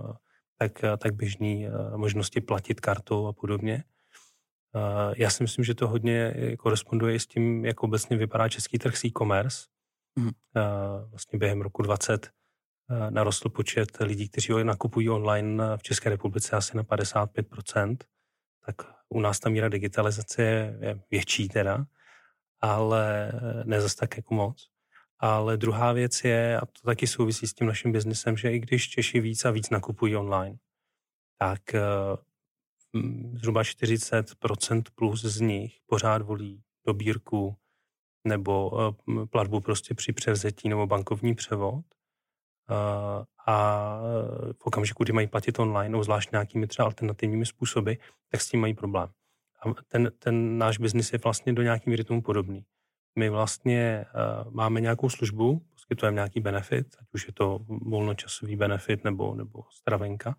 tak, 0.58 0.72
tak 0.98 1.14
běžný 1.14 1.68
uh, 1.68 1.98
možnosti 1.98 2.42
platit 2.42 2.82
kartou 2.82 3.28
a 3.28 3.34
podobně. 3.34 3.84
Já 5.16 5.30
si 5.30 5.44
myslím, 5.44 5.66
že 5.66 5.76
to 5.76 5.88
hodně 5.88 6.34
koresponduje 6.58 7.20
s 7.20 7.28
tím, 7.28 7.66
jak 7.66 7.84
obecně 7.84 8.18
vypadá 8.18 8.50
český 8.50 8.78
trh 8.78 8.98
s 8.98 9.06
e-commerce, 9.06 9.66
Mm. 10.16 10.30
Vlastně 11.10 11.40
během 11.40 11.62
roku 11.62 11.82
20 11.82 12.30
narostl 13.10 13.50
počet 13.50 13.98
lidí, 14.00 14.30
kteří 14.30 14.54
nakupují 14.64 15.10
online 15.10 15.78
v 15.78 15.84
České 15.84 16.10
republice 16.10 16.56
asi 16.56 16.78
na 16.78 16.84
55%, 16.84 17.98
tak 18.66 18.76
u 19.10 19.20
nás 19.20 19.40
ta 19.40 19.50
míra 19.50 19.70
digitalizace 19.70 20.42
je 20.44 21.00
větší 21.12 21.50
teda, 21.50 21.86
ale 22.62 23.32
ne 23.64 23.82
zase 23.82 23.96
tak 23.96 24.18
jako 24.18 24.34
moc. 24.34 24.70
Ale 25.20 25.58
druhá 25.58 25.94
věc 25.94 26.24
je, 26.24 26.58
a 26.58 26.66
to 26.66 26.82
taky 26.86 27.08
souvisí 27.08 27.48
s 27.48 27.54
tím 27.54 27.68
naším 27.68 27.92
biznesem, 27.92 28.38
že 28.38 28.52
i 28.52 28.60
když 28.60 28.90
Češi 28.90 29.20
víc 29.20 29.46
a 29.46 29.52
víc 29.52 29.70
nakupují 29.70 30.16
online, 30.16 30.58
tak 31.38 31.62
zhruba 33.34 33.62
40% 33.62 34.84
plus 34.96 35.22
z 35.22 35.40
nich 35.40 35.80
pořád 35.86 36.22
volí 36.22 36.64
dobírku 36.88 37.56
nebo 38.24 38.72
eh, 38.80 39.26
platbu 39.26 39.60
prostě 39.60 39.94
při 39.94 40.14
převzetí 40.14 40.70
nebo 40.70 40.88
bankovní 40.88 41.36
převod. 41.36 41.86
Eh, 42.70 43.26
a 43.48 43.98
v 44.58 44.66
okamžiku, 44.66 45.04
kdy 45.04 45.14
mají 45.14 45.28
platit 45.28 45.60
online, 45.60 45.90
nebo 45.90 46.04
zvlášť 46.04 46.32
nějakými 46.32 46.68
třeba 46.68 46.86
alternativními 46.86 47.46
způsoby, 47.46 47.94
tak 48.32 48.42
s 48.42 48.50
tím 48.50 48.62
mají 48.62 48.74
problém. 48.74 49.10
A 49.62 49.74
ten, 49.88 50.12
ten 50.20 50.58
náš 50.58 50.78
biznis 50.78 51.14
je 51.14 51.20
vlastně 51.24 51.54
do 51.54 51.62
nějaký 51.62 51.90
míry 51.90 52.04
tomu 52.04 52.22
podobný. 52.22 52.66
My 53.16 53.30
vlastně 53.30 54.06
máme 54.50 54.82
nějakou 54.82 55.10
službu, 55.10 55.62
poskytujeme 55.74 56.16
nějaký 56.16 56.40
benefit, 56.40 56.96
ať 57.00 57.08
už 57.14 57.28
je 57.28 57.34
to 57.34 57.60
volnočasový 57.68 58.56
benefit 58.56 59.04
nebo, 59.04 59.36
nebo 59.36 59.64
stravenka. 59.70 60.36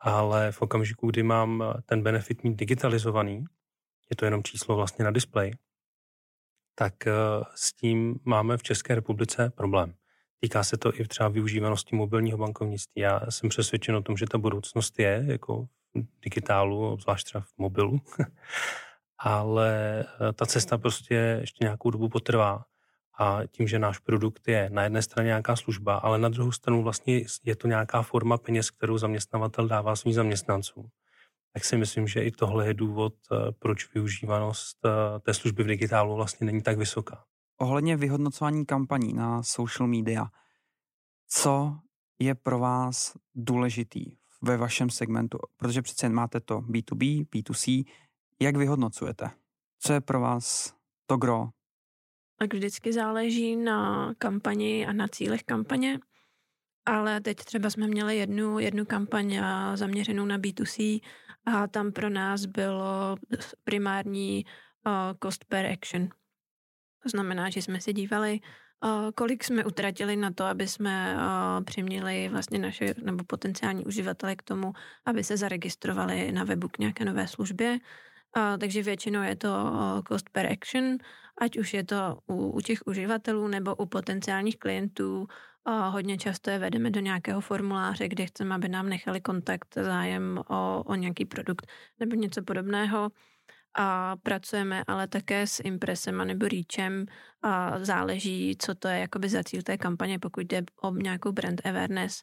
Ale 0.00 0.52
v 0.52 0.62
okamžiku, 0.62 1.10
kdy 1.10 1.22
mám 1.22 1.64
ten 1.86 2.02
benefit 2.02 2.44
mít 2.44 2.54
digitalizovaný, 2.54 3.44
je 4.10 4.16
to 4.16 4.24
jenom 4.24 4.42
číslo 4.42 4.76
vlastně 4.76 5.04
na 5.04 5.10
displeji, 5.10 5.52
tak 6.80 7.06
eh, 7.06 7.12
s 7.54 7.72
tím 7.72 8.20
máme 8.24 8.56
v 8.56 8.62
České 8.62 8.94
republice 8.94 9.52
problém. 9.54 9.94
Týká 10.40 10.64
se 10.64 10.76
to 10.76 11.00
i 11.00 11.04
třeba 11.04 11.28
využívanosti 11.28 11.96
mobilního 11.96 12.38
bankovnictví. 12.38 13.02
Já 13.02 13.20
jsem 13.28 13.48
přesvědčen 13.48 13.96
o 13.96 14.02
tom, 14.02 14.16
že 14.16 14.26
ta 14.26 14.38
budoucnost 14.38 14.98
je 14.98 15.24
jako 15.26 15.66
v 15.94 16.20
digitálu, 16.22 16.98
zvlášť 17.00 17.26
třeba 17.26 17.40
v 17.40 17.58
mobilu, 17.58 18.00
ale 19.18 20.00
eh, 20.00 20.32
ta 20.32 20.46
cesta 20.46 20.78
prostě 20.78 21.38
ještě 21.40 21.64
nějakou 21.64 21.90
dobu 21.90 22.08
potrvá. 22.08 22.64
A 23.18 23.40
tím, 23.50 23.68
že 23.68 23.78
náš 23.78 23.98
produkt 23.98 24.48
je 24.48 24.70
na 24.70 24.82
jedné 24.82 25.02
straně 25.02 25.26
nějaká 25.26 25.56
služba, 25.56 25.94
ale 25.94 26.18
na 26.18 26.28
druhou 26.28 26.52
stranu 26.52 26.82
vlastně 26.82 27.20
je 27.44 27.56
to 27.56 27.68
nějaká 27.68 28.02
forma 28.02 28.38
peněz, 28.38 28.70
kterou 28.70 28.98
zaměstnavatel 28.98 29.68
dává 29.68 29.96
svým 29.96 30.14
zaměstnancům, 30.14 30.88
tak 31.52 31.64
si 31.64 31.76
myslím, 31.76 32.06
že 32.06 32.24
i 32.24 32.30
tohle 32.30 32.66
je 32.66 32.74
důvod, 32.74 33.14
eh, 33.32 33.52
proč 33.58 33.94
využívanost 33.94 34.78
eh, 34.84 35.20
té 35.20 35.34
služby 35.34 35.62
v 35.62 35.66
digitálu 35.66 36.14
vlastně 36.14 36.46
není 36.46 36.62
tak 36.62 36.78
vysoká. 36.78 37.24
Ohledně 37.58 37.96
vyhodnocování 37.96 38.66
kampaní 38.66 39.12
na 39.12 39.42
social 39.42 39.88
media, 39.88 40.26
co 41.28 41.78
je 42.18 42.34
pro 42.34 42.58
vás 42.58 43.16
důležitý 43.34 44.16
ve 44.42 44.56
vašem 44.56 44.90
segmentu? 44.90 45.38
Protože 45.56 45.82
přece 45.82 46.08
máte 46.08 46.40
to 46.40 46.58
B2B, 46.58 47.26
B2C. 47.26 47.84
Jak 48.40 48.56
vyhodnocujete? 48.56 49.30
Co 49.78 49.92
je 49.92 50.00
pro 50.00 50.20
vás 50.20 50.74
to 51.06 51.16
gro? 51.16 51.48
Tak 52.38 52.54
vždycky 52.54 52.92
záleží 52.92 53.56
na 53.56 54.14
kampani 54.14 54.86
a 54.86 54.92
na 54.92 55.08
cílech 55.08 55.42
kampaně. 55.42 55.98
Ale 56.86 57.20
teď 57.20 57.36
třeba 57.36 57.70
jsme 57.70 57.86
měli 57.86 58.16
jednu, 58.16 58.58
jednu 58.58 58.84
kampaň 58.84 59.40
zaměřenou 59.74 60.24
na 60.24 60.38
B2C 60.38 61.00
a 61.46 61.66
tam 61.66 61.92
pro 61.92 62.08
nás 62.08 62.44
bylo 62.46 63.16
primární 63.64 64.44
uh, 64.86 64.92
cost 65.22 65.44
per 65.44 65.66
action. 65.66 66.08
To 67.02 67.08
znamená, 67.08 67.50
že 67.50 67.62
jsme 67.62 67.80
se 67.80 67.92
dívali, 67.92 68.40
uh, 68.84 69.10
kolik 69.14 69.44
jsme 69.44 69.64
utratili 69.64 70.16
na 70.16 70.30
to, 70.30 70.44
aby 70.44 70.68
jsme 70.68 71.16
uh, 71.16 71.64
přiměli 71.64 72.28
vlastně 72.28 72.58
naše 72.58 72.94
nebo 73.02 73.24
potenciální 73.24 73.84
uživatele 73.84 74.36
k 74.36 74.42
tomu, 74.42 74.72
aby 75.04 75.24
se 75.24 75.36
zaregistrovali 75.36 76.32
na 76.32 76.44
webu 76.44 76.68
k 76.68 76.78
nějaké 76.78 77.04
nové 77.04 77.28
službě. 77.28 77.78
Takže 78.60 78.82
většinou 78.82 79.22
je 79.22 79.36
to 79.36 79.48
cost 80.08 80.30
per 80.30 80.52
action, 80.52 80.98
ať 81.40 81.58
už 81.58 81.74
je 81.74 81.84
to 81.84 82.18
u, 82.26 82.50
u 82.50 82.60
těch 82.60 82.78
uživatelů 82.86 83.48
nebo 83.48 83.74
u 83.74 83.86
potenciálních 83.86 84.58
klientů, 84.58 85.26
a 85.64 85.88
hodně 85.88 86.18
často 86.18 86.50
je 86.50 86.58
vedeme 86.58 86.90
do 86.90 87.00
nějakého 87.00 87.40
formuláře, 87.40 88.08
kde 88.08 88.26
chceme, 88.26 88.54
aby 88.54 88.68
nám 88.68 88.88
nechali 88.88 89.20
kontakt, 89.20 89.74
zájem 89.74 90.40
o, 90.48 90.82
o 90.86 90.94
nějaký 90.94 91.24
produkt 91.24 91.66
nebo 92.00 92.16
něco 92.16 92.42
podobného. 92.42 93.10
A 93.74 94.16
pracujeme 94.16 94.84
ale 94.86 95.08
také 95.08 95.46
s 95.46 95.62
impresem 95.64 96.26
nebo 96.26 96.48
reachem 96.48 97.06
a 97.42 97.84
záleží, 97.84 98.56
co 98.58 98.74
to 98.74 98.88
je 98.88 98.98
jakoby 98.98 99.28
za 99.28 99.42
cíl 99.42 99.62
té 99.62 99.78
kampaně. 99.78 100.18
Pokud 100.18 100.40
jde 100.40 100.62
o 100.82 100.94
nějakou 100.94 101.32
brand 101.32 101.66
awareness, 101.66 102.22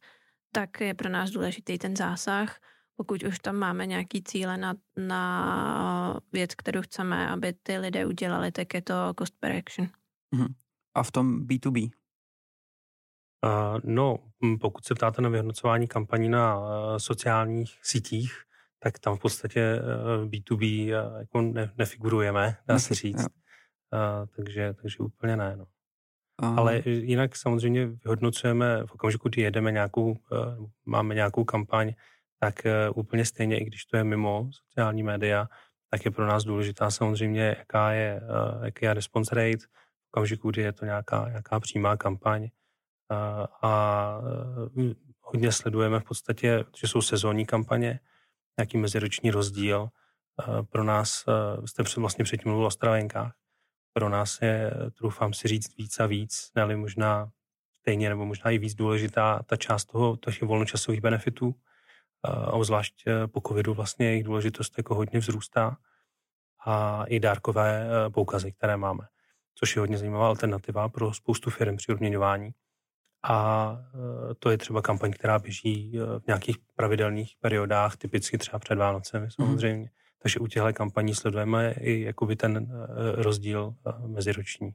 tak 0.51 0.81
je 0.81 0.93
pro 0.93 1.09
nás 1.09 1.29
důležitý 1.29 1.77
ten 1.77 1.95
zásah. 1.95 2.59
Pokud 2.95 3.23
už 3.23 3.39
tam 3.39 3.55
máme 3.55 3.85
nějaký 3.85 4.23
cíle 4.23 4.57
na, 4.57 4.75
na 4.97 6.19
věc, 6.33 6.55
kterou 6.55 6.81
chceme, 6.81 7.29
aby 7.29 7.53
ty 7.63 7.77
lidé 7.77 8.05
udělali, 8.05 8.51
tak 8.51 8.73
je 8.73 8.81
to 8.81 8.93
cost 9.19 9.33
per 9.39 9.51
action. 9.55 9.89
Mhm. 10.31 10.53
A 10.95 11.03
v 11.03 11.11
tom 11.11 11.45
B2B, 11.47 11.89
Uh, 11.89 12.06
no, 13.83 14.17
pokud 14.61 14.85
se 14.85 14.95
ptáte 14.95 15.21
na 15.21 15.29
vyhodnocování 15.29 15.87
kampaní 15.87 16.29
na 16.29 16.59
uh, 16.59 16.65
sociálních 16.97 17.79
sítích, 17.83 18.33
tak 18.79 18.99
tam 18.99 19.15
v 19.15 19.19
podstatě 19.19 19.79
uh, 19.81 20.29
B2B 20.29 20.85
uh, 20.85 21.19
jako 21.19 21.41
ne, 21.41 21.71
nefigurujeme, 21.77 22.57
dá 22.67 22.79
se 22.79 22.95
říct. 22.95 23.27
Uh, 23.93 24.25
takže, 24.35 24.73
takže 24.81 24.97
úplně 24.99 25.37
ne. 25.37 25.55
No. 25.57 25.65
Aha. 26.39 26.55
Ale 26.57 26.81
jinak 26.85 27.35
samozřejmě 27.35 27.85
vyhodnocujeme 27.85 28.85
v 28.85 28.91
okamžiku, 28.91 29.29
kdy 29.29 29.41
jedeme 29.41 29.71
nějakou, 29.71 30.17
máme 30.85 31.15
nějakou 31.15 31.43
kampaň, 31.43 31.93
tak 32.39 32.55
úplně 32.95 33.25
stejně, 33.25 33.59
i 33.59 33.65
když 33.65 33.85
to 33.85 33.97
je 33.97 34.03
mimo 34.03 34.49
sociální 34.51 35.03
média, 35.03 35.47
tak 35.89 36.05
je 36.05 36.11
pro 36.11 36.27
nás 36.27 36.43
důležitá 36.43 36.91
samozřejmě, 36.91 37.55
jaká 37.59 37.91
je, 37.91 38.21
jaký 38.63 38.85
je 38.85 38.93
response 38.93 39.35
rate, 39.35 39.57
v 39.57 40.07
okamžiku, 40.11 40.49
kdy 40.51 40.61
je 40.61 40.71
to 40.71 40.85
nějaká, 40.85 41.25
nějaká 41.29 41.59
přímá 41.59 41.97
kampaň, 41.97 42.49
a 43.61 44.21
e, 44.77 44.93
hodně 45.21 45.51
sledujeme 45.51 45.99
v 45.99 46.03
podstatě, 46.03 46.65
že 46.77 46.87
jsou 46.87 47.01
sezónní 47.01 47.45
kampaně, 47.45 47.99
nějaký 48.59 48.77
meziroční 48.77 49.31
rozdíl. 49.31 49.89
Pro 50.69 50.83
nás, 50.83 51.25
jste 51.65 51.83
vlastně 51.97 52.23
předtím 52.23 52.51
mluvil 52.51 52.67
o 52.67 52.71
stravenkách, 52.71 53.33
pro 53.93 54.09
nás 54.09 54.41
je, 54.41 54.73
troufám 54.97 55.33
si 55.33 55.47
říct, 55.47 55.77
víc 55.77 55.99
a 55.99 56.05
víc, 56.05 56.51
ne 56.55 56.75
možná 56.75 57.31
stejně 57.79 58.09
nebo 58.09 58.25
možná 58.25 58.51
i 58.51 58.57
víc 58.57 58.75
důležitá 58.75 59.43
ta 59.45 59.55
část 59.55 59.85
toho, 59.85 60.17
těch 60.17 60.41
volnočasových 60.41 61.01
benefitů, 61.01 61.55
a 62.23 62.51
obzvlášť 62.53 63.07
e, 63.07 63.27
po 63.27 63.41
covidu 63.41 63.73
vlastně 63.73 64.05
jejich 64.05 64.23
důležitost 64.23 64.77
jako 64.77 64.95
hodně 64.95 65.19
vzrůstá. 65.19 65.77
A 66.65 67.05
i 67.05 67.19
dárkové 67.19 67.89
poukazy, 68.13 68.51
které 68.51 68.77
máme, 68.77 69.07
což 69.55 69.75
je 69.75 69.79
hodně 69.79 69.97
zajímavá 69.97 70.27
alternativa 70.27 70.89
pro 70.89 71.13
spoustu 71.13 71.49
firm 71.49 71.77
při 71.77 71.91
odměňování 71.91 72.51
a 73.23 73.77
e, 74.31 74.35
to 74.35 74.49
je 74.49 74.57
třeba 74.57 74.81
kampaň, 74.81 75.11
která 75.11 75.39
běží 75.39 75.91
e, 75.95 76.19
v 76.19 76.27
nějakých 76.27 76.57
pravidelných 76.75 77.33
periodách, 77.39 77.97
typicky 77.97 78.37
třeba 78.37 78.59
před 78.59 78.75
Vánocemi 78.75 79.25
mhm. 79.25 79.31
samozřejmě. 79.31 79.83
Mm. 79.83 79.87
Takže 80.21 80.39
u 80.39 80.47
těchto 80.47 80.73
kampaní 80.73 81.15
sledujeme 81.15 81.71
i 81.71 82.01
jakoby 82.01 82.35
ten 82.35 82.57
e, 82.57 82.67
rozdíl 83.21 83.75
meziroční. 84.07 84.73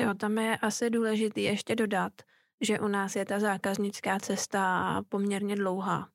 Jo, 0.00 0.14
tam 0.14 0.38
je 0.38 0.56
asi 0.56 0.90
důležité 0.90 1.40
ještě 1.40 1.76
dodat, 1.76 2.12
že 2.60 2.80
u 2.80 2.88
nás 2.88 3.16
je 3.16 3.24
ta 3.24 3.40
zákaznická 3.40 4.18
cesta 4.18 5.02
poměrně 5.08 5.56
dlouhá. 5.56 6.08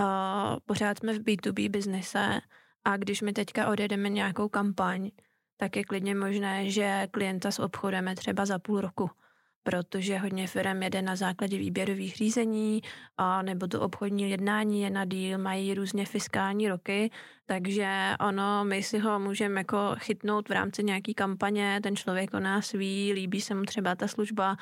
Uh, 0.00 0.56
pořád 0.66 0.98
jsme 0.98 1.18
v 1.18 1.22
B2B 1.22 1.70
biznise 1.70 2.40
a 2.84 2.96
když 2.96 3.22
my 3.22 3.32
teďka 3.32 3.68
odjedeme 3.68 4.08
nějakou 4.08 4.48
kampaň, 4.48 5.10
tak 5.56 5.76
je 5.76 5.84
klidně 5.84 6.14
možné, 6.14 6.70
že 6.70 7.08
klienta 7.10 7.50
s 7.50 7.58
obchodem 7.58 8.14
třeba 8.14 8.46
za 8.46 8.58
půl 8.58 8.80
roku 8.80 9.10
protože 9.66 10.18
hodně 10.18 10.46
firm 10.46 10.82
jede 10.82 11.02
na 11.02 11.16
základě 11.16 11.58
výběrových 11.58 12.16
řízení, 12.16 12.82
a 13.16 13.42
nebo 13.42 13.66
to 13.66 13.80
obchodní 13.80 14.30
jednání 14.30 14.82
je 14.82 14.90
na 14.90 15.04
díl, 15.04 15.38
mají 15.38 15.74
různě 15.74 16.06
fiskální 16.06 16.68
roky, 16.68 17.10
takže 17.46 18.14
ono, 18.28 18.64
my 18.64 18.82
si 18.82 18.98
ho 18.98 19.18
můžeme 19.18 19.60
jako 19.60 19.78
chytnout 19.98 20.48
v 20.48 20.52
rámci 20.52 20.84
nějaký 20.84 21.14
kampaně, 21.14 21.80
ten 21.82 21.96
člověk 21.96 22.34
o 22.34 22.40
nás 22.40 22.72
ví, 22.72 23.12
líbí 23.12 23.40
se 23.40 23.54
mu 23.54 23.62
třeba 23.62 23.94
ta 23.94 24.08
služba, 24.08 24.56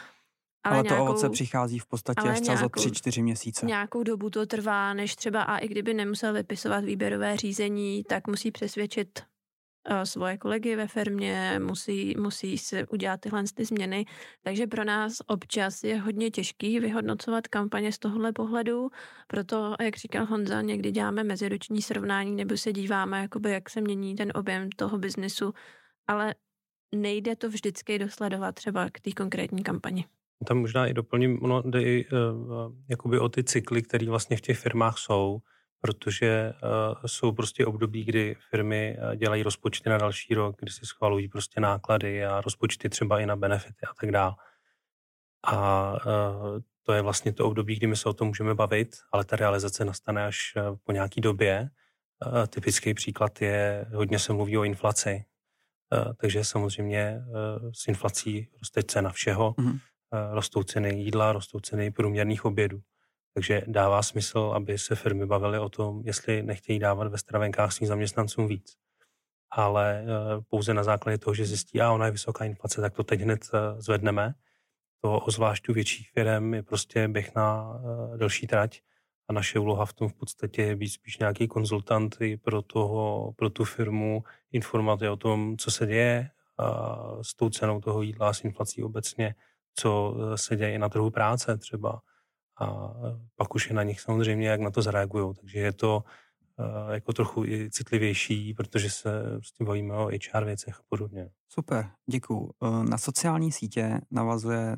ale, 0.64 0.74
ale 0.74 0.82
to 0.82 0.88
nějakou, 0.88 1.04
ovoce 1.04 1.30
přichází 1.30 1.78
v 1.78 1.86
podstatě 1.86 2.28
až 2.28 2.40
za 2.40 2.68
tři, 2.68 2.90
čtyři 2.90 3.22
měsíce. 3.22 3.66
Nějakou 3.66 4.02
dobu 4.02 4.30
to 4.30 4.46
trvá, 4.46 4.94
než 4.94 5.16
třeba 5.16 5.42
a 5.42 5.58
i 5.58 5.68
kdyby 5.68 5.94
nemusel 5.94 6.32
vypisovat 6.32 6.84
výběrové 6.84 7.36
řízení, 7.36 8.04
tak 8.04 8.26
musí 8.26 8.50
přesvědčit 8.50 9.22
svoje 10.04 10.38
kolegy 10.38 10.76
ve 10.76 10.86
firmě, 10.86 11.60
musí, 11.62 12.14
musí 12.18 12.58
se 12.58 12.86
udělat 12.86 13.20
tyhle 13.20 13.44
ty 13.54 13.64
změny. 13.64 14.04
Takže 14.42 14.66
pro 14.66 14.84
nás 14.84 15.12
občas 15.26 15.84
je 15.84 16.00
hodně 16.00 16.30
těžký 16.30 16.80
vyhodnocovat 16.80 17.48
kampaně 17.48 17.92
z 17.92 17.98
tohohle 17.98 18.32
pohledu. 18.32 18.90
Proto, 19.26 19.74
jak 19.80 19.96
říkal 19.96 20.26
Honza, 20.26 20.60
někdy 20.60 20.90
děláme 20.90 21.24
meziroční 21.24 21.82
srovnání 21.82 22.36
nebo 22.36 22.56
se 22.56 22.72
díváme, 22.72 23.22
jakoby, 23.22 23.50
jak 23.50 23.70
se 23.70 23.80
mění 23.80 24.14
ten 24.14 24.32
objem 24.34 24.68
toho 24.76 24.98
biznesu, 24.98 25.52
ale 26.06 26.34
nejde 26.94 27.36
to 27.36 27.48
vždycky 27.48 27.98
dosledovat 27.98 28.54
třeba 28.54 28.90
k 28.92 29.00
té 29.00 29.12
konkrétní 29.12 29.62
kampani. 29.62 30.04
Tam 30.46 30.58
možná 30.58 30.86
i 30.86 30.94
doplním, 30.94 31.42
ono 31.42 31.62
jde 31.62 31.82
i 31.82 32.06
uh, 32.06 32.74
jakoby 32.88 33.18
o 33.18 33.28
ty 33.28 33.44
cykly, 33.44 33.82
které 33.82 34.06
vlastně 34.06 34.36
v 34.36 34.40
těch 34.40 34.58
firmách 34.58 34.98
jsou 34.98 35.38
protože 35.84 36.52
uh, 36.52 37.02
jsou 37.06 37.32
prostě 37.32 37.66
období, 37.66 38.04
kdy 38.04 38.36
firmy 38.50 38.96
uh, 38.98 39.14
dělají 39.14 39.42
rozpočty 39.42 39.88
na 39.88 39.98
další 39.98 40.34
rok, 40.34 40.56
kdy 40.58 40.72
si 40.72 40.86
schvalují 40.86 41.28
prostě 41.28 41.60
náklady 41.60 42.24
a 42.26 42.40
rozpočty 42.40 42.88
třeba 42.88 43.20
i 43.20 43.26
na 43.26 43.36
benefity 43.36 43.86
a 43.90 43.94
tak 44.00 44.10
dále. 44.10 44.34
A 45.46 45.92
uh, 45.92 46.60
to 46.82 46.92
je 46.92 47.02
vlastně 47.02 47.32
to 47.32 47.46
období, 47.46 47.76
kdy 47.76 47.86
my 47.86 47.96
se 47.96 48.08
o 48.08 48.12
tom 48.12 48.28
můžeme 48.28 48.54
bavit, 48.54 48.96
ale 49.12 49.24
ta 49.24 49.36
realizace 49.36 49.84
nastane 49.84 50.26
až 50.26 50.54
po 50.84 50.92
nějaký 50.92 51.20
době. 51.20 51.70
Uh, 52.26 52.46
typický 52.46 52.94
příklad 52.94 53.42
je, 53.42 53.86
hodně 53.94 54.18
se 54.18 54.32
mluví 54.32 54.58
o 54.58 54.64
inflaci, 54.64 55.24
uh, 55.92 56.12
takže 56.14 56.44
samozřejmě 56.44 57.20
uh, 57.28 57.70
s 57.72 57.88
inflací 57.88 58.48
roste 58.58 58.82
cena 58.82 59.10
všeho, 59.10 59.54
uh, 59.58 59.74
rostou 60.32 60.62
ceny 60.62 61.00
jídla, 61.00 61.32
rostou 61.32 61.60
ceny 61.60 61.90
průměrných 61.90 62.44
obědů. 62.44 62.80
Takže 63.34 63.62
dává 63.66 64.02
smysl, 64.02 64.52
aby 64.54 64.78
se 64.78 64.96
firmy 64.96 65.26
bavily 65.26 65.58
o 65.58 65.68
tom, 65.68 66.02
jestli 66.04 66.42
nechtějí 66.42 66.78
dávat 66.78 67.08
ve 67.08 67.18
stravenkách 67.18 67.72
svým 67.72 67.88
zaměstnancům 67.88 68.48
víc. 68.48 68.76
Ale 69.50 70.04
eh, 70.04 70.42
pouze 70.48 70.74
na 70.74 70.84
základě 70.84 71.18
toho, 71.18 71.34
že 71.34 71.46
zjistí, 71.46 71.80
a 71.80 71.92
ona 71.92 72.06
je 72.06 72.12
vysoká 72.12 72.44
inflace, 72.44 72.80
tak 72.80 72.94
to 72.94 73.04
teď 73.04 73.20
hned 73.20 73.40
eh, 73.54 73.82
zvedneme. 73.82 74.34
To 75.02 75.18
ozvlášť 75.18 75.68
u 75.68 75.72
větších 75.72 76.10
firm 76.10 76.54
je 76.54 76.62
prostě 76.62 77.08
běh 77.08 77.34
na 77.34 77.80
delší 78.16 78.46
trať 78.46 78.80
a 79.28 79.32
naše 79.32 79.58
úloha 79.58 79.86
v 79.86 79.92
tom 79.92 80.08
v 80.08 80.14
podstatě 80.14 80.62
je 80.62 80.76
být 80.76 80.88
spíš 80.88 81.18
nějaký 81.18 81.48
konzultant 81.48 82.16
pro, 82.42 82.62
toho, 82.62 83.32
pro 83.36 83.50
tu 83.50 83.64
firmu, 83.64 84.24
informovat 84.52 85.02
je 85.02 85.10
o 85.10 85.16
tom, 85.16 85.56
co 85.56 85.70
se 85.70 85.86
děje 85.86 86.30
s 87.22 87.34
tou 87.34 87.50
cenou 87.50 87.80
toho 87.80 88.02
jídla, 88.02 88.32
s 88.32 88.44
inflací 88.44 88.82
obecně, 88.82 89.34
co 89.74 90.16
se 90.34 90.56
děje 90.56 90.78
na 90.78 90.88
trhu 90.88 91.10
práce 91.10 91.56
třeba. 91.56 92.00
A 92.60 92.94
pak 93.36 93.54
už 93.54 93.68
je 93.68 93.74
na 93.74 93.82
nich 93.82 94.00
samozřejmě, 94.00 94.48
jak 94.48 94.60
na 94.60 94.70
to 94.70 94.82
zareagují. 94.82 95.34
Takže 95.34 95.58
je 95.58 95.72
to 95.72 96.04
uh, 96.58 96.92
jako 96.92 97.12
trochu 97.12 97.44
i 97.44 97.70
citlivější, 97.70 98.54
protože 98.54 98.90
se 98.90 99.22
prostě 99.30 99.64
bavíme 99.64 99.94
o 99.94 100.06
HR 100.06 100.44
věcech 100.44 100.80
a 100.80 100.82
podobně. 100.88 101.30
Super, 101.48 101.90
děkuju. 102.10 102.50
Eh, 102.62 102.84
na 102.84 102.98
sociální 102.98 103.52
sítě 103.52 104.00
navazuje 104.10 104.76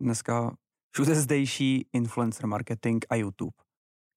dneska 0.00 0.56
všude 0.90 1.14
zdejší 1.14 1.88
influencer 1.92 2.46
marketing 2.46 3.04
a 3.10 3.14
YouTube. 3.14 3.52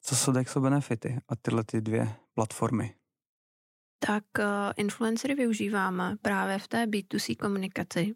Co 0.02 0.16
jsou 0.16 0.32
Dexo 0.32 0.62
benefity 0.62 1.20
a 1.28 1.36
tyhle 1.36 1.64
ty 1.64 1.82
dvě 1.82 2.16
platformy? 2.34 2.96
Tak 4.00 4.24
uh, 4.40 4.46
influencery 4.78 5.36
využíváme 5.36 6.16
právě 6.22 6.60
v 6.60 6.68
té 6.68 6.86
B2C 6.86 7.38
komunikaci. 7.38 8.16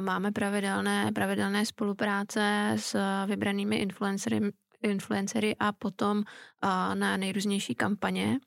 Máme 0.00 0.32
pravidelné, 0.32 1.12
pravidelné 1.14 1.66
spolupráce 1.66 2.72
s 2.76 2.96
vybranými 3.26 3.76
influencery, 3.76 4.40
influencery 4.82 5.56
a 5.60 5.72
potom 5.72 6.18
uh, 6.18 6.94
na 6.94 7.16
nejrůznější 7.16 7.74
kampaně. 7.74 8.38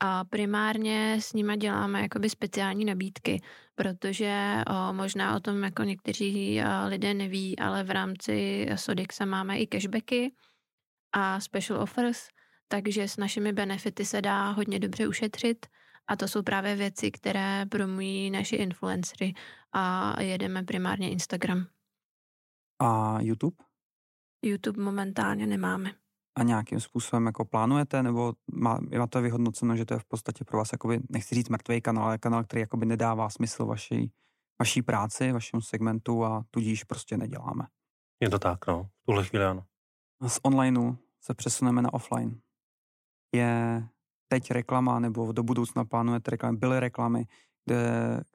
A 0.00 0.24
primárně 0.24 1.16
s 1.20 1.32
nimi 1.32 1.56
děláme 1.56 2.02
jakoby 2.02 2.30
speciální 2.30 2.84
nabídky, 2.84 3.42
protože 3.74 4.62
o, 4.66 4.92
možná 4.92 5.36
o 5.36 5.40
tom 5.40 5.62
jako 5.62 5.82
někteří 5.82 6.60
o, 6.60 6.88
lidé 6.88 7.14
neví, 7.14 7.58
ale 7.58 7.84
v 7.84 7.90
rámci 7.90 8.66
Sodixa 8.74 9.24
máme 9.24 9.58
i 9.58 9.66
cashbacky, 9.66 10.32
a 11.12 11.40
special 11.40 11.82
offers, 11.82 12.28
takže 12.68 13.08
s 13.08 13.16
našimi 13.16 13.52
benefity 13.52 14.04
se 14.04 14.22
dá 14.22 14.50
hodně 14.50 14.78
dobře 14.78 15.08
ušetřit 15.08 15.66
a 16.06 16.16
to 16.16 16.28
jsou 16.28 16.42
právě 16.42 16.76
věci, 16.76 17.10
které 17.10 17.66
promují 17.66 18.30
naši 18.30 18.56
influencery 18.56 19.34
a 19.72 20.14
jedeme 20.22 20.62
primárně 20.62 21.10
Instagram. 21.10 21.66
A 22.82 23.18
YouTube? 23.20 23.56
YouTube 24.44 24.82
momentálně 24.82 25.46
nemáme. 25.46 25.90
A 26.38 26.42
nějakým 26.42 26.80
způsobem 26.80 27.26
jako 27.26 27.44
plánujete, 27.44 28.02
nebo 28.02 28.32
má, 28.52 28.78
má 28.98 29.06
to 29.06 29.22
vyhodnoceno, 29.22 29.76
že 29.76 29.84
to 29.84 29.94
je 29.94 30.00
v 30.00 30.04
podstatě 30.04 30.44
pro 30.44 30.58
vás, 30.58 30.72
jakoby, 30.72 31.00
nechci 31.10 31.34
říct 31.34 31.48
mrtvý 31.48 31.80
kanál, 31.80 32.04
ale 32.04 32.18
kanál, 32.18 32.44
který 32.44 32.60
jakoby 32.60 32.86
nedává 32.86 33.30
smysl 33.30 33.66
vaší, 33.66 34.12
vaší 34.60 34.82
práci, 34.82 35.32
vašemu 35.32 35.60
segmentu 35.60 36.24
a 36.24 36.44
tudíž 36.50 36.84
prostě 36.84 37.16
neděláme. 37.16 37.66
Je 38.20 38.30
to 38.30 38.38
tak, 38.38 38.66
no. 38.66 38.84
V 38.84 39.06
tuhle 39.06 39.24
chvíli 39.24 39.44
ano 39.44 39.64
z 40.28 40.40
onlineu 40.42 40.96
se 41.20 41.34
přesuneme 41.34 41.82
na 41.82 41.92
offline. 41.92 42.40
Je 43.34 43.82
teď 44.32 44.50
reklama, 44.50 44.98
nebo 44.98 45.32
do 45.32 45.42
budoucna 45.42 45.84
plánujete 45.84 46.30
reklamy, 46.30 46.56
byly 46.56 46.80
reklamy, 46.80 47.24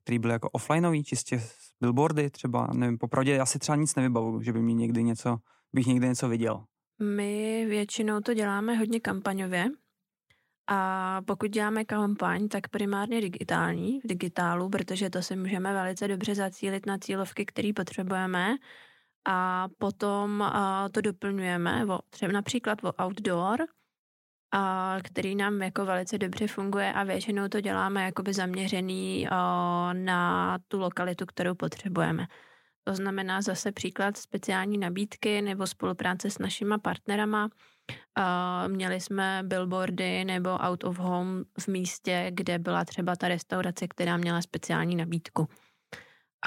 které 0.03 0.19
byly 0.19 0.33
jako 0.33 0.49
offlineové, 0.49 1.03
čistě 1.03 1.41
billboardy 1.81 2.29
třeba, 2.29 2.67
nevím, 2.73 2.97
popravdě 2.97 3.33
já 3.33 3.45
si 3.45 3.59
třeba 3.59 3.75
nic 3.75 3.95
nevybavu, 3.95 4.41
že 4.41 4.53
by 4.53 4.61
mě 4.61 4.73
někdy 4.73 5.03
něco, 5.03 5.37
bych 5.73 5.85
někdy 5.85 6.07
něco 6.07 6.29
viděl. 6.29 6.63
My 7.01 7.65
většinou 7.65 8.19
to 8.19 8.33
děláme 8.33 8.75
hodně 8.75 8.99
kampaňově 8.99 9.65
a 10.67 11.21
pokud 11.25 11.47
děláme 11.47 11.85
kampaň, 11.85 12.47
tak 12.47 12.67
primárně 12.67 13.21
digitální, 13.21 13.99
v 13.99 14.07
digitálu, 14.07 14.69
protože 14.69 15.09
to 15.09 15.21
si 15.21 15.35
můžeme 15.35 15.73
velice 15.73 16.07
dobře 16.07 16.35
zacílit 16.35 16.85
na 16.85 16.97
cílovky, 16.97 17.45
které 17.45 17.71
potřebujeme 17.75 18.55
a 19.25 19.67
potom 19.77 20.51
to 20.91 21.01
doplňujeme 21.01 21.85
o, 21.85 21.99
třeba 22.09 22.31
například 22.31 22.83
o 22.83 22.93
outdoor, 23.05 23.65
a 24.51 24.95
který 25.03 25.35
nám 25.35 25.61
jako 25.61 25.85
velice 25.85 26.17
dobře 26.17 26.47
funguje 26.47 26.93
a 26.93 27.03
většinou 27.03 27.47
to 27.47 27.61
děláme 27.61 28.03
jakoby 28.03 28.33
zaměřený 28.33 29.27
a, 29.31 29.89
na 29.93 30.57
tu 30.67 30.79
lokalitu, 30.79 31.25
kterou 31.25 31.55
potřebujeme. 31.55 32.27
To 32.83 32.95
znamená 32.95 33.41
zase 33.41 33.71
příklad 33.71 34.17
speciální 34.17 34.77
nabídky 34.77 35.41
nebo 35.41 35.67
spolupráce 35.67 36.29
s 36.29 36.39
našima 36.39 36.77
partnerama. 36.77 37.49
Měli 38.67 39.01
jsme 39.01 39.41
billboardy 39.43 40.25
nebo 40.25 40.49
out 40.49 40.83
of 40.83 40.97
home 40.99 41.43
v 41.59 41.67
místě, 41.67 42.27
kde 42.33 42.59
byla 42.59 42.85
třeba 42.85 43.15
ta 43.15 43.27
restaurace, 43.27 43.87
která 43.87 44.17
měla 44.17 44.41
speciální 44.41 44.95
nabídku. 44.95 45.47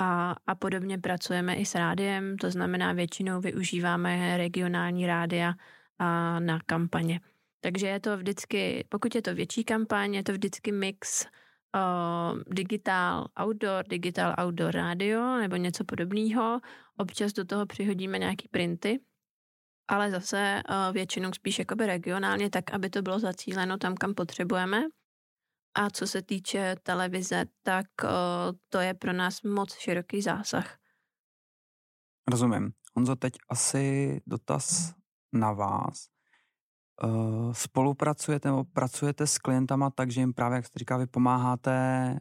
A, 0.00 0.34
a 0.46 0.54
podobně 0.54 0.98
pracujeme 0.98 1.54
i 1.54 1.66
s 1.66 1.74
rádiem, 1.74 2.36
to 2.36 2.50
znamená 2.50 2.92
většinou 2.92 3.40
využíváme 3.40 4.36
regionální 4.36 5.06
rádia 5.06 5.54
a 5.98 6.40
na 6.40 6.60
kampaně. 6.66 7.20
Takže 7.60 7.86
je 7.86 8.00
to 8.00 8.16
vždycky, 8.16 8.84
pokud 8.88 9.14
je 9.14 9.22
to 9.22 9.34
větší 9.34 9.64
kampaň, 9.64 10.14
je 10.14 10.22
to 10.22 10.32
vždycky 10.32 10.72
mix 10.72 11.24
uh, 11.24 12.42
digital 12.46 13.28
outdoor, 13.42 13.84
digital 13.88 14.34
outdoor 14.44 14.74
radio 14.74 15.36
nebo 15.36 15.56
něco 15.56 15.84
podobného. 15.84 16.60
Občas 16.96 17.32
do 17.32 17.44
toho 17.44 17.66
přihodíme 17.66 18.18
nějaký 18.18 18.48
printy, 18.48 19.00
ale 19.88 20.10
zase 20.10 20.62
uh, 20.68 20.94
většinou 20.94 21.32
spíš 21.32 21.58
jakoby 21.58 21.86
regionálně, 21.86 22.50
tak 22.50 22.70
aby 22.72 22.90
to 22.90 23.02
bylo 23.02 23.18
zacíleno 23.18 23.78
tam, 23.78 23.94
kam 23.94 24.14
potřebujeme. 24.14 24.82
A 25.74 25.90
co 25.90 26.06
se 26.06 26.22
týče 26.22 26.76
televize, 26.82 27.44
tak 27.62 27.86
to 28.68 28.78
je 28.78 28.94
pro 28.94 29.12
nás 29.12 29.42
moc 29.42 29.78
široký 29.78 30.22
zásah. 30.22 30.78
Rozumím. 32.30 32.72
Honzo, 32.96 33.16
teď 33.16 33.34
asi 33.48 34.20
dotaz 34.26 34.94
na 35.32 35.52
vás. 35.52 36.09
Spolupracujete 37.52 38.48
nebo 38.48 38.64
pracujete 38.64 39.26
s 39.26 39.38
klientama 39.38 39.90
tak, 39.90 40.10
že 40.10 40.20
jim 40.20 40.32
právě, 40.32 40.56
jak 40.56 40.66
jste 40.66 40.78
říká, 40.78 40.96
vy 40.96 41.06
pomáháte 41.06 42.16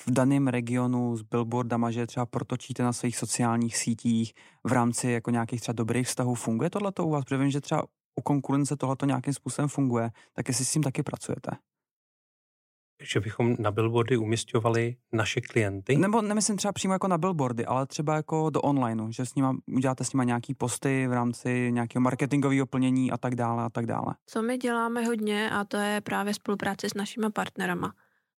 v 0.00 0.10
daném 0.10 0.48
regionu 0.48 1.16
s 1.16 1.22
billboardama, 1.22 1.90
že 1.90 2.06
třeba 2.06 2.26
protočíte 2.26 2.82
na 2.82 2.92
svých 2.92 3.16
sociálních 3.16 3.76
sítích 3.76 4.32
v 4.64 4.72
rámci 4.72 5.10
jako 5.10 5.30
nějakých 5.30 5.60
třeba 5.60 5.72
dobrých 5.72 6.06
vztahů. 6.06 6.34
Funguje 6.34 6.70
tohle 6.70 6.92
u 7.00 7.10
vás? 7.10 7.24
Protože 7.24 7.38
vím, 7.38 7.50
že 7.50 7.60
třeba 7.60 7.82
u 8.16 8.22
konkurence 8.22 8.76
tohle 8.76 8.96
nějakým 9.06 9.34
způsobem 9.34 9.68
funguje, 9.68 10.10
tak 10.32 10.48
jestli 10.48 10.64
s 10.64 10.72
tím 10.72 10.82
taky 10.82 11.02
pracujete 11.02 11.50
že 13.06 13.20
bychom 13.20 13.56
na 13.58 13.70
billboardy 13.70 14.16
umistovali 14.16 14.96
naše 15.12 15.40
klienty? 15.40 15.96
Nebo 15.96 16.22
nemyslím 16.22 16.56
třeba 16.56 16.72
přímo 16.72 16.94
jako 16.94 17.08
na 17.08 17.18
billboardy, 17.18 17.66
ale 17.66 17.86
třeba 17.86 18.16
jako 18.16 18.50
do 18.50 18.60
onlineu, 18.60 19.12
že 19.12 19.26
s 19.26 19.34
nima, 19.34 19.56
uděláte 19.66 20.04
s 20.04 20.12
nima 20.12 20.24
nějaký 20.24 20.54
posty 20.54 21.06
v 21.06 21.12
rámci 21.12 21.72
nějakého 21.72 22.02
marketingového 22.02 22.66
plnění 22.66 23.12
a 23.12 23.16
tak 23.16 23.34
dále 23.34 23.62
a 23.62 23.68
tak 23.68 23.86
dále. 23.86 24.14
Co 24.26 24.42
my 24.42 24.58
děláme 24.58 25.04
hodně 25.04 25.50
a 25.50 25.64
to 25.64 25.76
je 25.76 26.00
právě 26.00 26.34
spolupráce 26.34 26.88
s 26.88 26.94
našimi 26.94 27.30
partnerama 27.30 27.92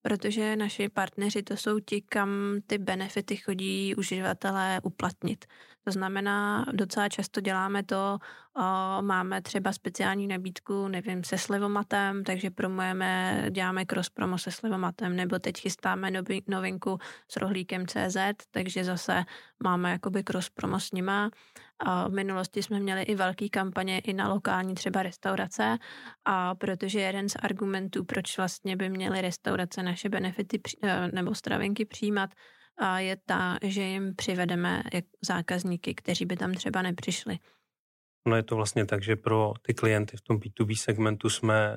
protože 0.07 0.55
naši 0.55 0.89
partneři 0.89 1.43
to 1.43 1.57
jsou 1.57 1.79
ti, 1.79 2.01
kam 2.01 2.29
ty 2.67 2.77
benefity 2.77 3.35
chodí 3.35 3.95
uživatelé 3.95 4.79
uplatnit. 4.83 5.45
To 5.83 5.91
znamená, 5.91 6.65
docela 6.71 7.09
často 7.09 7.41
děláme 7.41 7.83
to, 7.83 8.17
máme 9.01 9.41
třeba 9.41 9.73
speciální 9.73 10.27
nabídku, 10.27 10.87
nevím, 10.87 11.23
se 11.23 11.37
slivomatem, 11.37 12.23
takže 12.23 12.49
promujeme, 12.49 13.43
děláme 13.51 13.85
cross 13.85 14.09
promo 14.09 14.37
se 14.37 14.51
slivomatem, 14.51 15.15
nebo 15.15 15.39
teď 15.39 15.61
chystáme 15.61 16.11
novinku 16.47 16.97
s 17.31 17.35
rohlíkem 17.35 17.87
CZ, 17.87 18.17
takže 18.51 18.83
zase 18.83 19.23
máme 19.63 19.91
jakoby 19.91 20.23
cross 20.23 20.49
promo 20.49 20.79
s 20.79 20.91
nima. 20.91 21.29
A 21.79 22.07
v 22.07 22.11
minulosti 22.11 22.63
jsme 22.63 22.79
měli 22.79 23.01
i 23.01 23.15
velké 23.15 23.49
kampaně 23.49 23.99
i 23.99 24.13
na 24.13 24.29
lokální 24.33 24.75
třeba 24.75 25.03
restaurace, 25.03 25.77
a 26.25 26.55
protože 26.55 26.99
jeden 26.99 27.29
z 27.29 27.35
argumentů, 27.35 28.05
proč 28.05 28.37
vlastně 28.37 28.75
by 28.75 28.89
měly 28.89 29.21
restaurace 29.21 29.83
naše 29.83 30.09
benefity 30.09 30.61
eh, 30.83 31.07
nebo 31.07 31.35
stravenky 31.35 31.85
přijímat, 31.85 32.29
a 32.77 32.99
je 32.99 33.17
ta, 33.25 33.57
že 33.63 33.81
jim 33.81 34.15
přivedeme 34.15 34.83
zákazníky, 35.25 35.95
kteří 35.95 36.25
by 36.25 36.37
tam 36.37 36.53
třeba 36.53 36.81
nepřišli. 36.81 37.39
No 38.27 38.35
je 38.35 38.43
to 38.43 38.55
vlastně 38.55 38.85
tak, 38.85 39.03
že 39.03 39.15
pro 39.15 39.53
ty 39.61 39.73
klienty 39.73 40.17
v 40.17 40.21
tom 40.21 40.37
B2B 40.37 40.75
segmentu 40.75 41.29
jsme, 41.29 41.75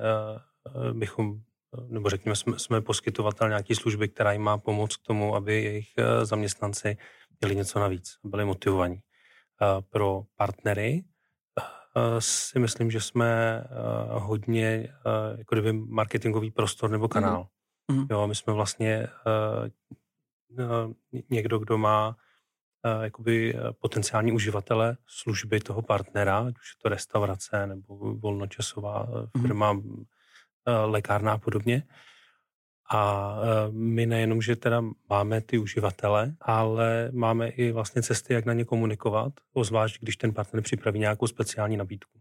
uh, 0.75 0.93
bychom, 0.93 1.41
nebo 1.87 2.09
řekněme, 2.09 2.35
jsme, 2.35 2.59
jsme 2.59 2.81
poskytovatel 2.81 3.49
nějaké 3.49 3.75
služby, 3.75 4.07
která 4.07 4.31
jim 4.31 4.41
má 4.41 4.57
pomoct 4.57 4.95
k 4.95 5.03
tomu, 5.07 5.35
aby 5.35 5.63
jejich 5.63 5.89
zaměstnanci 6.23 6.97
měli 7.41 7.55
něco 7.55 7.79
navíc, 7.79 8.17
byli 8.23 8.45
motivovaní. 8.45 9.01
Uh, 9.61 9.81
pro 9.89 10.23
partnery 10.35 11.03
si 12.19 12.59
myslím, 12.59 12.91
že 12.91 13.01
jsme 13.01 13.63
hodně 14.09 14.93
jako 15.37 15.55
kdyby 15.55 15.73
marketingový 15.73 16.51
prostor 16.51 16.89
nebo 16.89 17.07
kanál. 17.07 17.47
Mm-hmm. 17.91 18.07
Jo, 18.11 18.27
my 18.27 18.35
jsme 18.35 18.53
vlastně 18.53 19.07
někdo, 21.29 21.59
kdo 21.59 21.77
má 21.77 22.17
jakoby 23.01 23.55
potenciální 23.81 24.31
uživatele 24.31 24.97
služby 25.07 25.59
toho 25.59 25.81
partnera, 25.81 26.37
ať 26.37 26.55
už 26.59 26.69
je 26.75 26.81
to 26.81 26.89
restaurace 26.89 27.67
nebo 27.67 28.15
volnočasová 28.15 29.07
mhm. 29.35 29.41
firma, 29.41 29.73
mm-hmm. 29.73 30.05
lékárna 30.85 31.33
a 31.33 31.37
podobně. 31.37 31.83
A 32.93 33.33
e, 33.35 33.71
my 33.71 34.05
nejenom, 34.05 34.41
že 34.41 34.55
teda 34.55 34.83
máme 35.09 35.41
ty 35.41 35.57
uživatele, 35.57 36.35
ale 36.41 37.09
máme 37.13 37.47
i 37.47 37.71
vlastně 37.71 38.01
cesty, 38.01 38.33
jak 38.33 38.45
na 38.45 38.53
ně 38.53 38.65
komunikovat, 38.65 39.33
ozvlášť 39.53 40.01
když 40.01 40.17
ten 40.17 40.33
partner 40.33 40.63
připraví 40.63 40.99
nějakou 40.99 41.27
speciální 41.27 41.77
nabídku. 41.77 42.19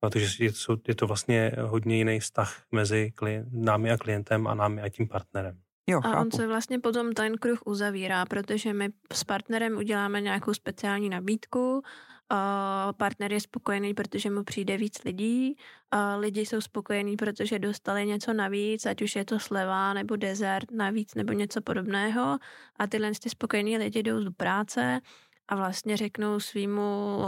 Protože 0.00 0.44
je 0.44 0.52
to, 0.66 0.76
je 0.88 0.94
to 0.94 1.06
vlastně 1.06 1.52
hodně 1.60 1.96
jiný 1.96 2.20
vztah 2.20 2.62
mezi 2.72 3.12
námi 3.50 3.90
a 3.90 3.96
klientem 3.96 4.46
a 4.46 4.54
námi 4.54 4.82
a 4.82 4.88
tím 4.88 5.08
partnerem. 5.08 5.58
Jo, 5.86 6.00
a 6.04 6.20
on 6.20 6.30
se 6.30 6.46
vlastně 6.46 6.78
potom 6.78 7.12
ten 7.12 7.38
kruh 7.38 7.58
uzavírá, 7.64 8.26
protože 8.26 8.72
my 8.72 8.88
s 9.12 9.24
partnerem 9.24 9.76
uděláme 9.76 10.20
nějakou 10.20 10.54
speciální 10.54 11.08
nabídku, 11.08 11.82
partner 12.92 13.32
je 13.32 13.40
spokojený, 13.40 13.94
protože 13.94 14.30
mu 14.30 14.44
přijde 14.44 14.76
víc 14.76 15.04
lidí, 15.04 15.56
lidi 16.16 16.40
jsou 16.40 16.60
spokojení, 16.60 17.16
protože 17.16 17.58
dostali 17.58 18.06
něco 18.06 18.32
navíc, 18.32 18.86
ať 18.86 19.02
už 19.02 19.16
je 19.16 19.24
to 19.24 19.38
sleva 19.38 19.94
nebo 19.94 20.16
dezert 20.16 20.70
navíc 20.70 21.14
nebo 21.14 21.32
něco 21.32 21.62
podobného 21.62 22.38
a 22.76 22.86
tyhle 22.86 23.10
ty 23.22 23.30
spokojení 23.30 23.78
lidi 23.78 24.02
jdou 24.02 24.24
do 24.24 24.32
práce 24.32 25.00
a 25.48 25.56
vlastně 25.56 25.96
řeknou 25.96 26.40
svýmu 26.40 27.18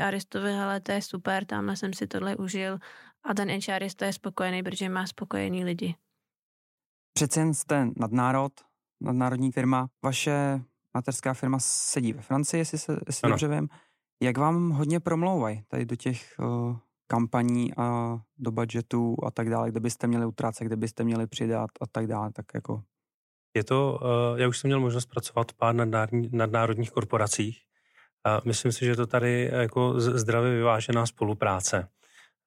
HRistovi, 0.00 0.52
hele, 0.52 0.80
to 0.80 0.92
je 0.92 1.02
super, 1.02 1.44
tamhle 1.44 1.76
jsem 1.76 1.92
si 1.92 2.06
tohle 2.06 2.36
užil 2.36 2.78
a 3.24 3.34
ten 3.34 3.48
HRista 3.68 4.06
je 4.06 4.12
spokojený, 4.12 4.62
protože 4.62 4.88
má 4.88 5.06
spokojený 5.06 5.64
lidi. 5.64 5.94
Přece 7.12 7.40
jen 7.40 7.54
jste 7.54 7.88
nadnárod, 7.96 8.52
nadnárodní 9.00 9.52
firma. 9.52 9.88
Vaše 10.04 10.60
materská 10.94 11.34
firma 11.34 11.58
sedí 11.60 12.12
ve 12.12 12.22
Francii, 12.22 12.60
jestli, 12.60 12.78
se, 12.78 13.00
jestli 13.06 13.28
dobře 13.28 13.48
vím. 13.48 13.68
Jak 14.22 14.38
vám 14.38 14.70
hodně 14.70 15.00
promlouvají 15.00 15.62
tady 15.68 15.84
do 15.84 15.96
těch 15.96 16.34
uh, 16.38 16.76
kampaní 17.06 17.74
a 17.76 18.18
do 18.38 18.50
budgetu 18.50 19.16
a 19.26 19.30
tak 19.30 19.50
dále, 19.50 19.70
kde 19.70 19.80
byste 19.80 20.06
měli 20.06 20.26
utrácet, 20.26 20.66
kde 20.66 20.76
byste 20.76 21.04
měli 21.04 21.26
přidat 21.26 21.70
a 21.80 21.86
tak 21.86 22.06
dále, 22.06 22.32
tak 22.32 22.46
jako... 22.54 22.82
Je 23.56 23.64
to, 23.64 24.00
uh, 24.02 24.40
já 24.40 24.48
už 24.48 24.58
jsem 24.58 24.68
měl 24.68 24.80
možnost 24.80 25.06
pracovat 25.06 25.52
v 25.52 25.54
pár 25.54 25.74
nadnárodní, 25.74 26.28
nadnárodních 26.32 26.90
korporacích 26.90 27.58
a 28.24 28.40
myslím 28.44 28.72
si, 28.72 28.84
že 28.84 28.96
to 28.96 29.06
tady 29.06 29.50
jako 29.52 30.00
zdravě 30.00 30.50
vyvážená 30.50 31.06
spolupráce. 31.06 31.88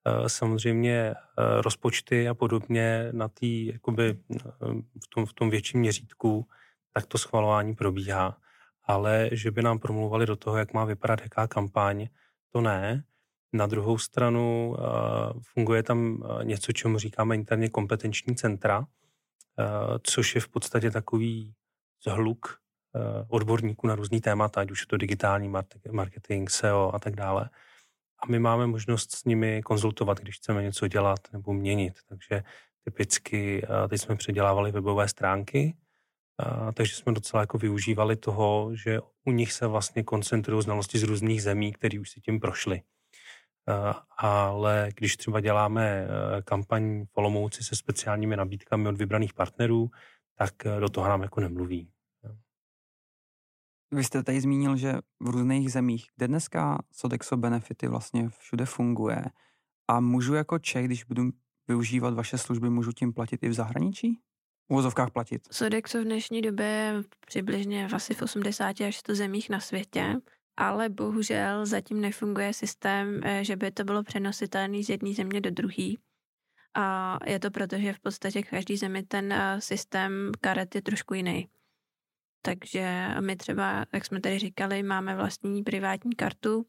Eh, 0.07 0.29
samozřejmě 0.29 1.15
rozpočty 1.37 2.29
a 2.29 2.33
podobně 2.33 3.09
na 3.11 3.27
tý, 3.27 3.65
jakoby, 3.65 4.17
v, 5.03 5.07
tom, 5.15 5.25
v 5.25 5.33
tom 5.33 5.49
větším 5.49 5.79
měřítku, 5.79 6.47
tak 6.93 7.05
to 7.05 7.17
schvalování 7.17 7.75
probíhá. 7.75 8.37
Ale 8.89 9.29
že 9.31 9.51
by 9.51 9.61
nám 9.61 9.79
promluvali 9.79 10.25
do 10.25 10.35
toho, 10.35 10.57
jak 10.57 10.73
má 10.73 10.85
vypadat 10.85 11.21
jaká 11.21 11.47
kampaň, 11.47 12.07
to 12.49 12.61
ne. 12.61 13.03
Na 13.53 13.67
druhou 13.67 13.97
stranu 13.97 14.75
funguje 15.41 15.83
tam 15.83 16.23
něco, 16.43 16.71
čemu 16.71 16.99
říkáme 16.99 17.35
interně 17.35 17.69
kompetenční 17.69 18.35
centra, 18.35 18.85
což 20.03 20.35
je 20.35 20.41
v 20.41 20.47
podstatě 20.47 20.91
takový 20.91 21.53
zhluk 22.03 22.57
odborníků 23.27 23.87
na 23.87 23.95
různý 23.95 24.21
témata, 24.21 24.61
ať 24.61 24.71
už 24.71 24.81
je 24.81 24.87
to 24.87 24.97
digitální 24.97 25.53
marketing, 25.91 26.49
SEO 26.49 26.91
a 26.95 26.99
tak 26.99 27.15
dále 27.15 27.49
a 28.23 28.25
my 28.25 28.39
máme 28.39 28.67
možnost 28.67 29.11
s 29.11 29.25
nimi 29.25 29.61
konzultovat, 29.61 30.19
když 30.19 30.35
chceme 30.35 30.63
něco 30.63 30.87
dělat 30.87 31.19
nebo 31.33 31.53
měnit. 31.53 31.93
Takže 32.09 32.43
typicky 32.83 33.67
teď 33.89 34.01
jsme 34.01 34.15
předělávali 34.15 34.71
webové 34.71 35.07
stránky, 35.07 35.77
takže 36.73 36.95
jsme 36.95 37.13
docela 37.13 37.41
jako 37.41 37.57
využívali 37.57 38.15
toho, 38.15 38.75
že 38.75 38.99
u 39.25 39.31
nich 39.31 39.53
se 39.53 39.67
vlastně 39.67 40.03
koncentrují 40.03 40.63
znalosti 40.63 40.99
z 40.99 41.03
různých 41.03 41.43
zemí, 41.43 41.73
které 41.73 41.99
už 41.99 42.09
si 42.09 42.21
tím 42.21 42.39
prošly. 42.39 42.81
Ale 44.17 44.89
když 44.95 45.17
třeba 45.17 45.39
děláme 45.39 46.07
kampaň 46.43 47.05
v 47.05 47.17
Olomouci 47.17 47.63
se 47.63 47.75
speciálními 47.75 48.35
nabídkami 48.35 48.89
od 48.89 48.97
vybraných 48.97 49.33
partnerů, 49.33 49.89
tak 50.35 50.53
do 50.79 50.89
toho 50.89 51.07
nám 51.07 51.21
jako 51.21 51.41
nemluví. 51.41 51.91
Vy 53.91 54.03
jste 54.03 54.23
tady 54.23 54.41
zmínil, 54.41 54.77
že 54.77 54.93
v 55.19 55.29
různých 55.29 55.71
zemích, 55.71 56.07
kde 56.15 56.27
dneska 56.27 56.77
Sodexo 56.91 57.37
Benefity 57.37 57.87
vlastně 57.87 58.29
všude 58.29 58.65
funguje 58.65 59.23
a 59.87 59.99
můžu 59.99 60.33
jako 60.33 60.59
Čech, 60.59 60.85
když 60.85 61.03
budu 61.03 61.23
využívat 61.67 62.13
vaše 62.13 62.37
služby, 62.37 62.69
můžu 62.69 62.91
tím 62.91 63.13
platit 63.13 63.43
i 63.43 63.49
v 63.49 63.53
zahraničí? 63.53 64.19
Uvozovkách 64.69 65.11
platit. 65.11 65.41
Sodexo 65.51 66.01
v 66.01 66.03
dnešní 66.03 66.41
době 66.41 66.93
přibližně 67.27 67.87
v 67.87 67.93
asi 67.93 68.13
v 68.13 68.21
80 68.21 68.81
až 68.81 68.97
100 68.97 69.15
zemích 69.15 69.49
na 69.49 69.59
světě, 69.59 70.15
ale 70.57 70.89
bohužel 70.89 71.65
zatím 71.65 72.01
nefunguje 72.01 72.53
systém, 72.53 73.21
eh, 73.23 73.43
že 73.43 73.55
by 73.55 73.71
to 73.71 73.83
bylo 73.83 74.03
přenositelné 74.03 74.83
z 74.83 74.89
jedné 74.89 75.13
země 75.13 75.41
do 75.41 75.51
druhé. 75.51 75.93
A 76.73 77.17
je 77.25 77.39
to 77.39 77.51
proto, 77.51 77.77
že 77.77 77.93
v 77.93 77.99
podstatě 77.99 78.43
každý 78.43 78.77
zemi 78.77 79.03
ten 79.03 79.33
eh, 79.33 79.61
systém 79.61 80.31
karet 80.41 80.75
je 80.75 80.81
trošku 80.81 81.13
jiný. 81.13 81.49
Takže 82.41 83.07
my 83.19 83.35
třeba, 83.35 83.85
jak 83.93 84.05
jsme 84.05 84.21
tady 84.21 84.39
říkali, 84.39 84.83
máme 84.83 85.15
vlastní 85.15 85.63
privátní 85.63 86.15
kartu 86.15 86.65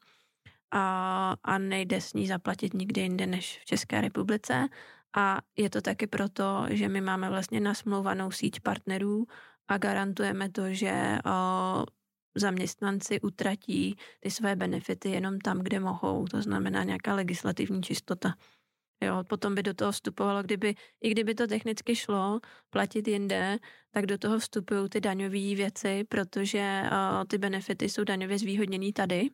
a, 0.70 1.34
a 1.42 1.58
nejde 1.58 2.00
s 2.00 2.12
ní 2.12 2.26
zaplatit 2.26 2.74
nikde 2.74 3.02
jinde 3.02 3.26
než 3.26 3.58
v 3.58 3.64
České 3.64 4.00
republice. 4.00 4.68
A 5.16 5.38
je 5.56 5.70
to 5.70 5.80
taky 5.80 6.06
proto, 6.06 6.66
že 6.70 6.88
my 6.88 7.00
máme 7.00 7.28
vlastně 7.28 7.60
nasmlouvanou 7.60 8.30
síť 8.30 8.60
partnerů 8.60 9.26
a 9.68 9.78
garantujeme 9.78 10.48
to, 10.50 10.72
že 10.74 11.18
o, 11.26 11.84
zaměstnanci 12.34 13.20
utratí 13.20 13.96
ty 14.20 14.30
své 14.30 14.56
benefity 14.56 15.10
jenom 15.10 15.38
tam, 15.38 15.58
kde 15.58 15.80
mohou. 15.80 16.26
To 16.26 16.42
znamená 16.42 16.84
nějaká 16.84 17.14
legislativní 17.14 17.82
čistota. 17.82 18.34
Jo, 19.02 19.24
potom 19.28 19.54
by 19.54 19.62
do 19.62 19.74
toho 19.74 19.92
vstupovalo, 19.92 20.42
kdyby, 20.42 20.74
i 21.00 21.10
kdyby 21.10 21.34
to 21.34 21.46
technicky 21.46 21.96
šlo 21.96 22.40
platit 22.70 23.08
jinde, 23.08 23.58
tak 23.90 24.06
do 24.06 24.18
toho 24.18 24.38
vstupují 24.38 24.88
ty 24.88 25.00
daňové 25.00 25.54
věci, 25.54 26.04
protože 26.08 26.82
uh, 26.84 27.24
ty 27.24 27.38
benefity 27.38 27.88
jsou 27.88 28.04
daňově 28.04 28.38
zvýhodněný 28.38 28.92
tady. 28.92 29.30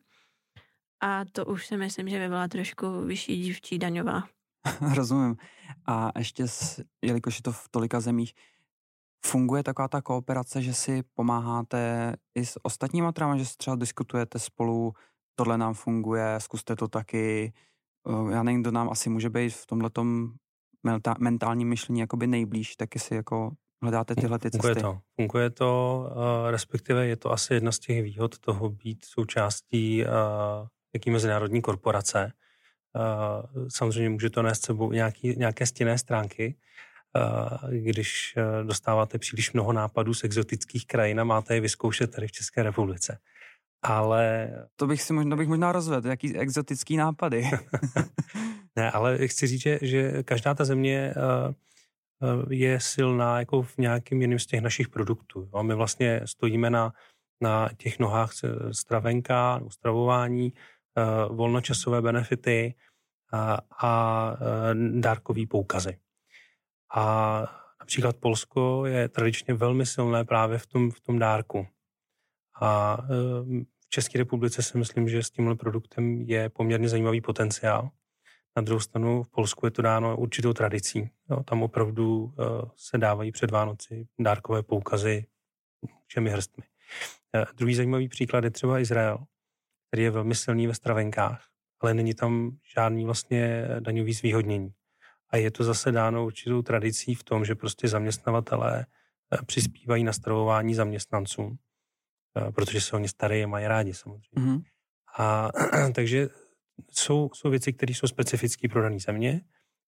A 1.01 1.25
to 1.25 1.45
už 1.45 1.67
si 1.67 1.77
myslím, 1.77 2.09
že 2.09 2.19
by 2.19 2.27
byla 2.27 2.47
trošku 2.47 3.01
vyšší 3.01 3.41
dívčí 3.41 3.79
daňová. 3.79 4.36
Rozumím. 4.95 5.35
A 5.85 6.11
ještě, 6.17 6.47
s, 6.47 6.83
jelikož 7.01 7.37
je 7.37 7.43
to 7.43 7.51
v 7.51 7.69
tolika 7.71 7.99
zemích, 7.99 8.33
funguje 9.25 9.63
taková 9.63 9.87
ta 9.87 10.01
kooperace, 10.01 10.61
že 10.61 10.73
si 10.73 11.03
pomáháte 11.13 12.13
i 12.35 12.45
s 12.45 12.65
ostatníma 12.65 13.11
trama, 13.11 13.37
že 13.37 13.45
si 13.45 13.57
třeba 13.57 13.75
diskutujete 13.75 14.39
spolu, 14.39 14.93
tohle 15.35 15.57
nám 15.57 15.73
funguje, 15.73 16.35
zkuste 16.39 16.75
to 16.75 16.87
taky, 16.87 17.53
Eh, 18.07 18.33
já 18.33 18.43
nevím, 18.43 18.61
kdo 18.61 18.71
nám 18.71 18.89
asi 18.89 19.09
může 19.09 19.29
být 19.29 19.49
v 19.49 19.65
tomhle 19.65 19.89
mentálním 21.19 21.69
myšlení 21.69 21.99
jakoby 21.99 22.27
nejblíž, 22.27 22.75
tak 22.75 22.89
si 22.97 23.15
jako 23.15 23.51
hledáte 23.81 24.15
tyhle 24.15 24.39
ty 24.39 24.51
cesty. 24.51 24.67
Funguje 24.67 24.81
to, 24.81 24.99
funguje 25.15 25.49
to, 25.49 26.03
uh, 26.11 26.51
respektive 26.51 27.07
je 27.07 27.15
to 27.15 27.31
asi 27.31 27.53
jedna 27.53 27.71
z 27.71 27.79
těch 27.79 28.03
výhod 28.03 28.39
toho 28.39 28.69
být 28.69 29.05
součástí 29.05 30.03
uh, 30.03 30.09
jaký 30.93 31.11
mezinárodní 31.11 31.61
korporace. 31.61 32.31
Uh, 32.95 33.67
samozřejmě 33.67 34.09
může 34.09 34.29
to 34.29 34.41
nést 34.41 34.65
sebou 34.65 34.91
nějaký, 34.91 35.35
nějaké 35.37 35.65
stěné 35.65 35.97
stránky, 35.97 36.55
uh, 37.15 37.71
když 37.71 38.35
uh, 38.37 38.67
dostáváte 38.67 39.19
příliš 39.19 39.53
mnoho 39.53 39.73
nápadů 39.73 40.13
z 40.13 40.23
exotických 40.23 40.87
krajin 40.87 41.19
a 41.19 41.23
máte 41.23 41.55
je 41.55 41.61
vyzkoušet 41.61 42.11
tady 42.11 42.27
v 42.27 42.31
České 42.31 42.63
republice 42.63 43.19
ale... 43.83 44.49
To 44.75 44.87
bych 44.87 45.01
si 45.01 45.13
možná, 45.13 45.35
bych 45.35 45.47
možná 45.47 45.71
rozvedl, 45.71 46.07
jaký 46.09 46.37
exotický 46.37 46.97
nápady. 46.97 47.49
ne, 48.75 48.91
ale 48.91 49.27
chci 49.27 49.47
říct, 49.47 49.61
že, 49.61 49.79
že 49.81 50.23
každá 50.23 50.53
ta 50.53 50.65
země 50.65 51.13
je 52.49 52.79
silná 52.79 53.39
jako 53.39 53.61
v 53.61 53.77
nějakým 53.77 54.21
jiným 54.21 54.39
z 54.39 54.45
těch 54.45 54.61
našich 54.61 54.89
produktů. 54.89 55.49
A 55.53 55.61
my 55.61 55.75
vlastně 55.75 56.21
stojíme 56.25 56.69
na, 56.69 56.93
na 57.41 57.69
těch 57.77 57.99
nohách 57.99 58.31
stravenka, 58.71 59.61
stravování, 59.69 60.53
volnočasové 61.29 62.01
benefity 62.01 62.75
uh, 63.33 63.39
a 63.79 64.31
uh, 64.31 64.99
dárkový 65.01 65.47
poukazy. 65.47 65.97
A 66.95 67.43
například 67.79 68.17
Polsko 68.17 68.85
je 68.85 69.09
tradičně 69.09 69.53
velmi 69.53 69.85
silné 69.85 70.25
právě 70.25 70.57
v 70.57 70.67
tom, 70.67 70.91
v 70.91 70.99
tom 70.99 71.19
dárku. 71.19 71.67
A 72.61 72.97
v 73.79 73.89
České 73.89 74.17
republice 74.17 74.63
si 74.63 74.77
myslím, 74.77 75.09
že 75.09 75.23
s 75.23 75.29
tímhle 75.29 75.55
produktem 75.55 76.21
je 76.21 76.49
poměrně 76.49 76.89
zajímavý 76.89 77.21
potenciál. 77.21 77.89
Na 78.55 78.61
druhou 78.61 78.79
stranu 78.79 79.23
v 79.23 79.29
Polsku 79.29 79.65
je 79.65 79.71
to 79.71 79.81
dáno 79.81 80.17
určitou 80.17 80.53
tradicí. 80.53 81.09
Jo, 81.29 81.43
tam 81.43 81.63
opravdu 81.63 82.33
se 82.75 82.97
dávají 82.97 83.31
před 83.31 83.51
Vánoci 83.51 84.07
dárkové 84.19 84.63
poukazy 84.63 85.25
všemi 86.05 86.29
hrstmi. 86.29 86.63
Uh, 87.35 87.43
druhý 87.55 87.75
zajímavý 87.75 88.07
příklad 88.09 88.43
je 88.43 88.51
třeba 88.51 88.79
Izrael, 88.79 89.17
který 89.87 90.03
je 90.03 90.11
velmi 90.11 90.35
silný 90.35 90.67
ve 90.67 90.73
stravenkách, 90.73 91.45
ale 91.81 91.93
není 91.93 92.13
tam 92.13 92.51
žádný 92.75 93.05
vlastně 93.05 93.67
daňový 93.79 94.13
zvýhodnění. 94.13 94.69
A 95.29 95.37
je 95.37 95.51
to 95.51 95.63
zase 95.63 95.91
dáno 95.91 96.25
určitou 96.25 96.61
tradicí 96.61 97.15
v 97.15 97.23
tom, 97.23 97.45
že 97.45 97.55
prostě 97.55 97.87
zaměstnavatelé 97.87 98.85
přispívají 99.45 100.03
na 100.03 100.13
stravování 100.13 100.73
zaměstnancům 100.73 101.57
Eh, 102.37 102.51
protože 102.51 102.81
se 102.81 102.95
oni 102.95 103.07
staré 103.07 103.43
a 103.43 103.47
mají 103.47 103.67
rádi 103.67 103.93
samozřejmě. 103.93 104.27
Mm-hmm. 104.37 104.63
A 105.17 105.49
takže 105.95 106.29
jsou, 106.91 107.29
jsou 107.33 107.49
věci, 107.49 107.73
které 107.73 107.93
jsou 107.93 108.07
specifické 108.07 108.69
pro 108.69 108.81
dané 108.81 108.99
země, 108.99 109.41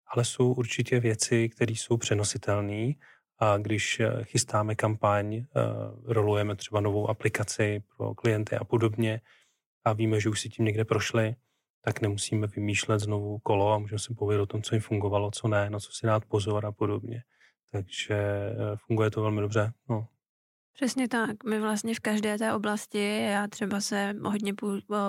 ale 0.07 0.25
jsou 0.25 0.53
určitě 0.53 0.99
věci, 0.99 1.49
které 1.49 1.71
jsou 1.71 1.97
přenositelné 1.97 2.93
a 3.39 3.57
když 3.57 4.01
chystáme 4.23 4.75
kampaň, 4.75 5.45
rolujeme 6.05 6.55
třeba 6.55 6.81
novou 6.81 7.09
aplikaci 7.09 7.83
pro 7.97 8.15
klienty 8.15 8.55
a 8.55 8.63
podobně 8.63 9.21
a 9.85 9.93
víme, 9.93 10.19
že 10.19 10.29
už 10.29 10.41
si 10.41 10.49
tím 10.49 10.65
někde 10.65 10.85
prošli, 10.85 11.35
tak 11.81 12.01
nemusíme 12.01 12.47
vymýšlet 12.47 12.99
znovu 12.99 13.39
kolo 13.39 13.73
a 13.73 13.77
můžeme 13.77 13.99
si 13.99 14.13
povědět 14.13 14.41
o 14.41 14.45
tom, 14.45 14.61
co 14.61 14.75
jim 14.75 14.81
fungovalo, 14.81 15.31
co 15.31 15.47
ne, 15.47 15.69
na 15.69 15.79
co 15.79 15.91
si 15.91 16.07
dát 16.07 16.25
pozor 16.25 16.65
a 16.65 16.71
podobně. 16.71 17.23
Takže 17.71 18.17
funguje 18.87 19.11
to 19.11 19.21
velmi 19.21 19.41
dobře. 19.41 19.73
No. 19.89 20.07
Přesně 20.73 21.07
tak. 21.07 21.43
My 21.43 21.59
vlastně 21.59 21.95
v 21.95 21.99
každé 21.99 22.37
té 22.37 22.53
oblasti, 22.53 23.21
já 23.21 23.47
třeba 23.47 23.81
se 23.81 24.15
hodně 24.23 24.53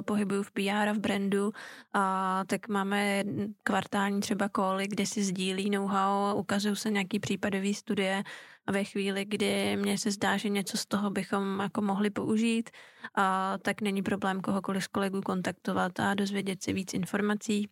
pohybuju 0.04 0.42
v 0.42 0.50
PR 0.50 0.88
a 0.88 0.92
v 0.92 0.98
brandu, 0.98 1.52
a 1.92 2.44
tak 2.46 2.68
máme 2.68 3.24
kvartální 3.62 4.20
třeba 4.20 4.48
koly, 4.48 4.88
kde 4.88 5.06
si 5.06 5.24
sdílí 5.24 5.70
know-how, 5.70 6.38
ukazují 6.38 6.76
se 6.76 6.90
nějaký 6.90 7.20
případový 7.20 7.74
studie 7.74 8.22
a 8.66 8.72
ve 8.72 8.84
chvíli, 8.84 9.24
kdy 9.24 9.76
mně 9.76 9.98
se 9.98 10.10
zdá, 10.10 10.36
že 10.36 10.48
něco 10.48 10.76
z 10.76 10.86
toho 10.86 11.10
bychom 11.10 11.60
jako 11.60 11.82
mohli 11.82 12.10
použít, 12.10 12.70
a 13.14 13.58
tak 13.58 13.80
není 13.80 14.02
problém 14.02 14.40
kohokoliv 14.40 14.84
z 14.84 14.88
kolegů 14.88 15.20
kontaktovat 15.20 16.00
a 16.00 16.14
dozvědět 16.14 16.62
si 16.62 16.72
víc 16.72 16.94
informací. 16.94 17.70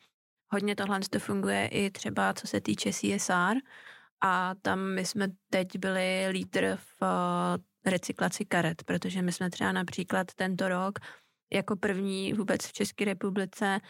Hodně 0.53 0.77
tohle 0.77 1.01
to 1.11 1.19
funguje 1.19 1.67
i 1.67 1.91
třeba 1.91 2.35
co 2.35 2.47
se 2.47 2.61
týče 2.61 2.91
CSR, 2.93 3.55
a 4.21 4.55
tam 4.63 4.95
my 4.95 5.05
jsme 5.05 5.29
teď 5.51 5.79
byli 5.79 6.29
lídr 6.31 6.79
v 7.01 7.03
recyklaci 7.87 8.45
karet, 8.45 8.85
protože 8.85 9.23
my 9.23 9.33
jsme 9.33 9.51
třeba 9.51 9.73
například 9.73 10.35
tento 10.35 10.69
rok 10.69 10.99
jako 11.53 11.77
první 11.77 12.33
vůbec 12.33 12.67
v 12.67 12.73
České 12.73 13.05
republice 13.05 13.81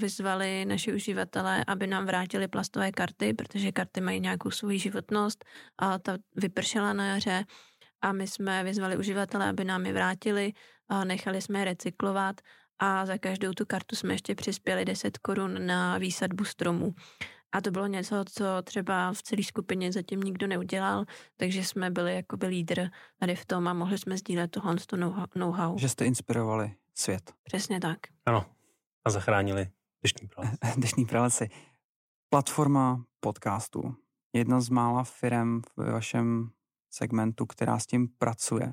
vyzvali 0.00 0.64
naši 0.64 0.94
uživatelé, 0.94 1.64
aby 1.66 1.86
nám 1.86 2.06
vrátili 2.06 2.48
plastové 2.48 2.92
karty, 2.92 3.34
protože 3.34 3.72
karty 3.72 4.00
mají 4.00 4.20
nějakou 4.20 4.50
svou 4.50 4.70
životnost 4.70 5.44
a 5.78 5.98
ta 5.98 6.16
vypršela 6.36 6.92
na 6.92 7.06
jaře 7.06 7.44
a 8.02 8.12
my 8.12 8.26
jsme 8.26 8.64
vyzvali 8.64 8.96
uživatele, 8.96 9.48
aby 9.48 9.64
nám 9.64 9.86
je 9.86 9.92
vrátili, 9.92 10.52
nechali 11.04 11.42
jsme 11.42 11.58
je 11.58 11.64
recyklovat 11.64 12.40
a 12.78 13.06
za 13.06 13.18
každou 13.18 13.52
tu 13.52 13.66
kartu 13.66 13.96
jsme 13.96 14.14
ještě 14.14 14.34
přispěli 14.34 14.84
10 14.84 15.18
korun 15.18 15.66
na 15.66 15.98
výsadbu 15.98 16.44
stromů. 16.44 16.94
A 17.52 17.60
to 17.60 17.70
bylo 17.70 17.86
něco, 17.86 18.24
co 18.32 18.44
třeba 18.64 19.12
v 19.12 19.22
celé 19.22 19.42
skupině 19.42 19.92
zatím 19.92 20.20
nikdo 20.20 20.46
neudělal, 20.46 21.04
takže 21.36 21.64
jsme 21.64 21.90
byli 21.90 22.14
jakoby 22.14 22.46
lídr 22.46 22.88
tady 23.20 23.36
v 23.36 23.46
tom 23.46 23.68
a 23.68 23.74
mohli 23.74 23.98
jsme 23.98 24.16
sdílet 24.16 24.50
tohle 24.50 24.76
know-how. 25.34 25.78
Že 25.78 25.88
jste 25.88 26.04
inspirovali 26.04 26.74
svět. 26.98 27.34
Přesně 27.42 27.80
tak. 27.80 27.98
Ano. 28.26 28.46
A 29.04 29.10
zachránili 29.10 29.70
dnešní 30.02 30.28
pralesy. 30.28 30.56
dnešní 30.76 31.06
pralesy. 31.06 31.48
Platforma 32.28 33.04
podcastů. 33.20 33.94
Jedna 34.32 34.60
z 34.60 34.68
mála 34.68 35.04
firm 35.04 35.62
ve 35.76 35.92
vašem 35.92 36.50
segmentu, 36.90 37.46
která 37.46 37.78
s 37.78 37.86
tím 37.86 38.08
pracuje. 38.08 38.72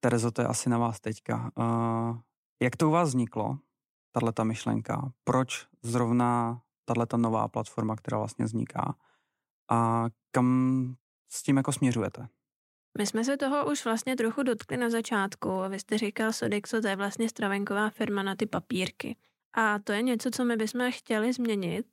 Terezo, 0.00 0.30
to 0.30 0.42
je 0.42 0.48
asi 0.48 0.70
na 0.70 0.78
vás 0.78 1.00
teďka. 1.00 1.50
Uh, 1.54 2.18
jak 2.62 2.76
to 2.76 2.88
u 2.88 2.90
vás 2.90 3.08
vzniklo, 3.08 3.58
tahle 4.12 4.32
ta 4.32 4.44
myšlenka? 4.44 5.12
Proč 5.24 5.66
zrovna 5.82 6.62
tahle 6.84 7.06
ta 7.06 7.16
nová 7.16 7.48
platforma, 7.48 7.96
která 7.96 8.18
vlastně 8.18 8.44
vzniká 8.44 8.94
a 9.70 10.04
kam 10.30 10.96
s 11.32 11.42
tím 11.42 11.56
jako 11.56 11.72
směřujete? 11.72 12.28
My 12.98 13.06
jsme 13.06 13.24
se 13.24 13.36
toho 13.36 13.70
už 13.70 13.84
vlastně 13.84 14.16
trochu 14.16 14.42
dotkli 14.42 14.76
na 14.76 14.90
začátku. 14.90 15.48
Vy 15.68 15.78
jste 15.78 15.98
říkal, 15.98 16.32
Sodexo, 16.32 16.80
to 16.80 16.88
je 16.88 16.96
vlastně 16.96 17.28
stravenková 17.28 17.90
firma 17.90 18.22
na 18.22 18.36
ty 18.36 18.46
papírky. 18.46 19.16
A 19.54 19.78
to 19.78 19.92
je 19.92 20.02
něco, 20.02 20.30
co 20.30 20.44
my 20.44 20.56
bychom 20.56 20.92
chtěli 20.92 21.32
změnit 21.32 21.86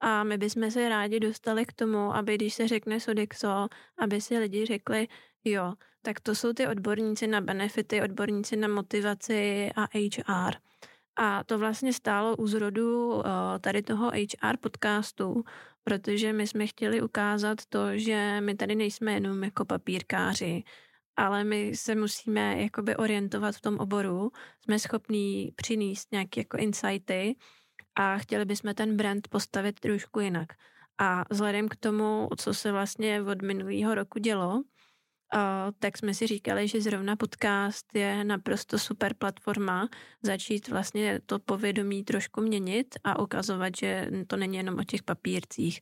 a 0.00 0.24
my 0.24 0.38
bychom 0.38 0.70
se 0.70 0.88
rádi 0.88 1.20
dostali 1.20 1.66
k 1.66 1.72
tomu, 1.72 2.16
aby 2.16 2.34
když 2.34 2.54
se 2.54 2.68
řekne 2.68 3.00
Sodexo, 3.00 3.68
aby 3.98 4.20
si 4.20 4.38
lidi 4.38 4.66
řekli, 4.66 5.08
jo, 5.44 5.74
tak 6.02 6.20
to 6.20 6.34
jsou 6.34 6.52
ty 6.52 6.66
odborníci 6.66 7.26
na 7.26 7.40
benefity, 7.40 8.02
odborníci 8.02 8.56
na 8.56 8.68
motivaci 8.68 9.70
a 9.76 9.82
HR. 9.82 10.54
A 11.16 11.44
to 11.44 11.58
vlastně 11.58 11.92
stálo 11.92 12.36
u 12.36 12.46
zrodu 12.46 13.22
eh, 13.26 13.58
tady 13.58 13.82
toho 13.82 14.10
HR 14.10 14.56
podcastu, 14.60 15.44
protože 15.84 16.32
my 16.32 16.46
jsme 16.46 16.66
chtěli 16.66 17.02
ukázat 17.02 17.58
to, 17.68 17.98
že 17.98 18.40
my 18.40 18.54
tady 18.54 18.74
nejsme 18.74 19.12
jenom 19.12 19.44
jako 19.44 19.64
papírkáři, 19.64 20.62
ale 21.16 21.44
my 21.44 21.76
se 21.76 21.94
musíme 21.94 22.62
jakoby 22.62 22.96
orientovat 22.96 23.56
v 23.56 23.60
tom 23.60 23.78
oboru, 23.78 24.30
jsme 24.64 24.78
schopní 24.78 25.52
přinést 25.56 26.12
nějaké 26.12 26.40
jako 26.40 26.56
insighty 26.56 27.36
a 27.94 28.18
chtěli 28.18 28.44
bychom 28.44 28.74
ten 28.74 28.96
brand 28.96 29.28
postavit 29.28 29.80
trošku 29.80 30.20
jinak. 30.20 30.48
A 30.98 31.24
vzhledem 31.30 31.68
k 31.68 31.76
tomu, 31.76 32.28
co 32.38 32.54
se 32.54 32.72
vlastně 32.72 33.22
od 33.22 33.42
minulého 33.42 33.94
roku 33.94 34.18
dělo, 34.18 34.62
tak 35.78 35.98
jsme 35.98 36.14
si 36.14 36.26
říkali, 36.26 36.68
že 36.68 36.80
zrovna 36.80 37.16
podcast 37.16 37.86
je 37.94 38.24
naprosto 38.24 38.78
super 38.78 39.14
platforma, 39.14 39.88
začít 40.22 40.68
vlastně 40.68 41.20
to 41.26 41.38
povědomí 41.38 42.04
trošku 42.04 42.40
měnit 42.40 42.94
a 43.04 43.18
ukazovat, 43.18 43.76
že 43.76 44.10
to 44.26 44.36
není 44.36 44.56
jenom 44.56 44.78
o 44.78 44.84
těch 44.84 45.02
papírcích. 45.02 45.80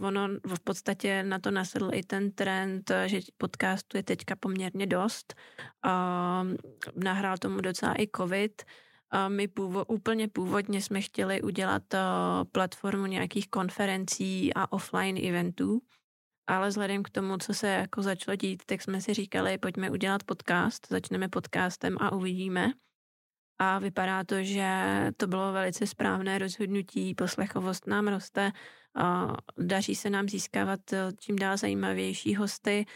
Ono 0.00 0.28
v 0.28 0.60
podstatě 0.64 1.22
na 1.22 1.38
to 1.38 1.50
nasedl 1.50 1.90
i 1.94 2.02
ten 2.02 2.30
trend, 2.30 2.90
že 3.06 3.20
podcastu 3.38 3.96
je 3.96 4.02
teďka 4.02 4.36
poměrně 4.36 4.86
dost. 4.86 5.34
Nahrál 6.96 7.38
tomu 7.38 7.60
docela 7.60 7.94
i 8.00 8.08
covid. 8.16 8.62
My 9.28 9.48
původ, 9.48 9.86
úplně 9.90 10.28
původně 10.28 10.82
jsme 10.82 11.00
chtěli 11.00 11.42
udělat 11.42 11.82
platformu 12.52 13.06
nějakých 13.06 13.48
konferencí 13.48 14.54
a 14.54 14.72
offline 14.72 15.28
eventů, 15.28 15.80
ale 16.48 16.68
vzhledem 16.68 17.02
k 17.02 17.10
tomu, 17.10 17.36
co 17.38 17.54
se 17.54 17.68
jako 17.68 18.02
začalo 18.02 18.36
dít, 18.36 18.62
tak 18.66 18.82
jsme 18.82 19.00
si 19.00 19.14
říkali, 19.14 19.58
pojďme 19.58 19.90
udělat 19.90 20.22
podcast, 20.24 20.86
začneme 20.90 21.28
podcastem 21.28 21.96
a 22.00 22.12
uvidíme. 22.12 22.72
A 23.58 23.78
vypadá 23.78 24.24
to, 24.24 24.42
že 24.42 24.70
to 25.16 25.26
bylo 25.26 25.52
velice 25.52 25.86
správné 25.86 26.38
rozhodnutí, 26.38 27.14
poslechovost 27.14 27.86
nám 27.86 28.08
roste, 28.08 28.52
a 28.98 29.34
daří 29.58 29.94
se 29.94 30.10
nám 30.10 30.28
získávat 30.28 30.92
eh, 30.92 31.12
čím 31.18 31.36
dál 31.36 31.56
zajímavější 31.56 32.34
hosty 32.34 32.86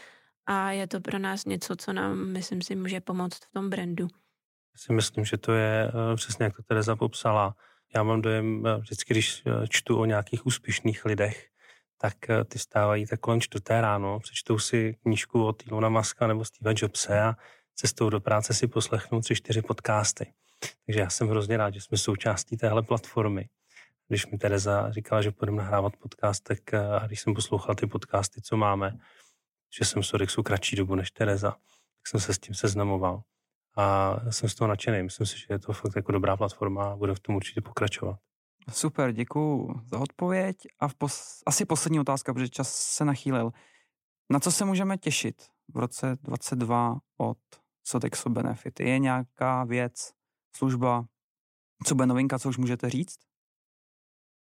a 0.45 0.71
je 0.71 0.87
to 0.87 1.01
pro 1.01 1.19
nás 1.19 1.45
něco, 1.45 1.75
co 1.75 1.93
nám, 1.93 2.17
myslím 2.27 2.61
si, 2.61 2.75
může 2.75 3.01
pomoct 3.01 3.45
v 3.45 3.51
tom 3.51 3.69
brandu. 3.69 4.07
Já 4.73 4.77
si 4.77 4.93
myslím, 4.93 5.25
že 5.25 5.37
to 5.37 5.53
je 5.53 5.87
eh, 5.87 6.15
přesně, 6.15 6.43
jak 6.43 6.55
to 6.55 6.63
Tereza 6.63 6.95
popsala. 6.95 7.55
Já 7.95 8.03
mám 8.03 8.21
dojem, 8.21 8.67
eh, 8.67 8.77
vždycky, 8.77 9.13
když 9.13 9.43
čtu 9.69 9.97
o 9.97 10.05
nějakých 10.05 10.45
úspěšných 10.45 11.05
lidech, 11.05 11.52
tak 11.97 12.29
eh, 12.29 12.43
ty 12.43 12.59
stávají 12.59 13.07
tak 13.07 13.19
kolem 13.19 13.41
čtvrté 13.41 13.81
ráno, 13.81 14.19
přečtou 14.19 14.59
si 14.59 14.95
knížku 15.01 15.45
od 15.45 15.67
Ilona 15.67 15.89
Maska 15.89 16.27
nebo 16.27 16.45
Steve 16.45 16.73
Jobse 16.77 17.21
a 17.21 17.35
cestou 17.75 18.09
do 18.09 18.19
práce 18.19 18.53
si 18.53 18.67
poslechnou 18.67 19.21
tři, 19.21 19.35
čtyři 19.35 19.61
podcasty. 19.61 20.33
Takže 20.85 20.99
já 20.99 21.09
jsem 21.09 21.27
hrozně 21.27 21.57
rád, 21.57 21.73
že 21.73 21.81
jsme 21.81 21.97
součástí 21.97 22.57
téhle 22.57 22.83
platformy. 22.83 23.49
Když 24.07 24.27
mi 24.27 24.37
Tereza 24.37 24.91
říkala, 24.91 25.21
že 25.21 25.31
budeme 25.39 25.57
nahrávat 25.57 25.97
podcast, 25.97 26.43
tak 26.43 26.73
eh, 26.73 26.87
a 26.87 27.07
když 27.07 27.21
jsem 27.21 27.33
poslouchal 27.33 27.75
ty 27.75 27.87
podcasty, 27.87 28.41
co 28.41 28.57
máme, 28.57 28.97
že 29.79 29.85
jsem 29.85 30.01
v 30.01 30.07
Sodexu 30.07 30.43
kratší 30.43 30.75
dobu 30.75 30.95
než 30.95 31.11
Tereza, 31.11 31.51
tak 31.51 32.07
jsem 32.07 32.19
se 32.19 32.33
s 32.33 32.39
tím 32.39 32.55
seznamoval. 32.55 33.21
A 33.75 34.15
jsem 34.29 34.49
z 34.49 34.55
toho 34.55 34.67
nadšený. 34.67 35.03
Myslím 35.03 35.27
si, 35.27 35.39
že 35.39 35.45
je 35.49 35.59
to 35.59 35.73
fakt 35.73 35.95
jako 35.95 36.11
dobrá 36.11 36.37
platforma 36.37 36.91
a 36.91 36.95
bude 36.95 37.15
v 37.15 37.19
tom 37.19 37.35
určitě 37.35 37.61
pokračovat. 37.61 38.19
Super, 38.71 39.11
děkuju 39.11 39.81
za 39.85 39.99
odpověď. 39.99 40.57
A 40.79 40.87
v 40.87 40.95
pos- 40.95 41.41
asi 41.45 41.65
poslední 41.65 41.99
otázka, 41.99 42.33
protože 42.33 42.49
čas 42.49 42.75
se 42.75 43.05
nachýlil. 43.05 43.51
Na 44.29 44.39
co 44.39 44.51
se 44.51 44.65
můžeme 44.65 44.97
těšit 44.97 45.47
v 45.73 45.77
roce 45.77 46.17
22 46.21 46.99
od 47.17 47.37
Sodexo 47.83 48.29
Benefit? 48.29 48.79
Je 48.79 48.99
nějaká 48.99 49.63
věc, 49.63 50.11
služba, 50.55 51.05
co 51.85 51.95
bude 51.95 52.05
novinka, 52.05 52.39
co 52.39 52.49
už 52.49 52.57
můžete 52.57 52.89
říct? 52.89 53.19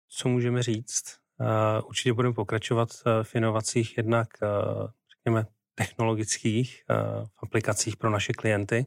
Co 0.10 0.30
můžeme 0.30 0.64
říct? 0.64 1.18
Uh, 1.40 1.88
určitě 1.88 2.14
budeme 2.14 2.34
pokračovat 2.34 2.90
uh, 2.90 3.24
v 3.24 3.36
inovacích 3.36 3.98
jednak, 3.98 4.28
uh, 4.42 4.88
řekněme, 5.18 5.48
technologických 5.76 6.84
uh, 6.90 7.26
v 7.26 7.44
aplikacích 7.44 7.98
pro 7.98 8.10
naše 8.10 8.34
klienty 8.34 8.86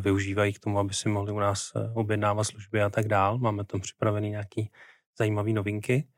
využívají 0.00 0.52
k 0.52 0.58
tomu, 0.58 0.78
aby 0.78 0.94
si 0.94 1.08
mohli 1.08 1.32
u 1.32 1.38
nás 1.38 1.72
eh, 1.76 1.90
objednávat 1.94 2.44
služby 2.44 2.82
a 2.82 2.90
tak 2.90 3.08
dál. 3.08 3.38
Máme 3.38 3.64
tam 3.64 3.80
připravené 3.80 4.28
nějaké 4.28 4.62
zajímavé 5.18 5.52
novinky. 5.52 6.08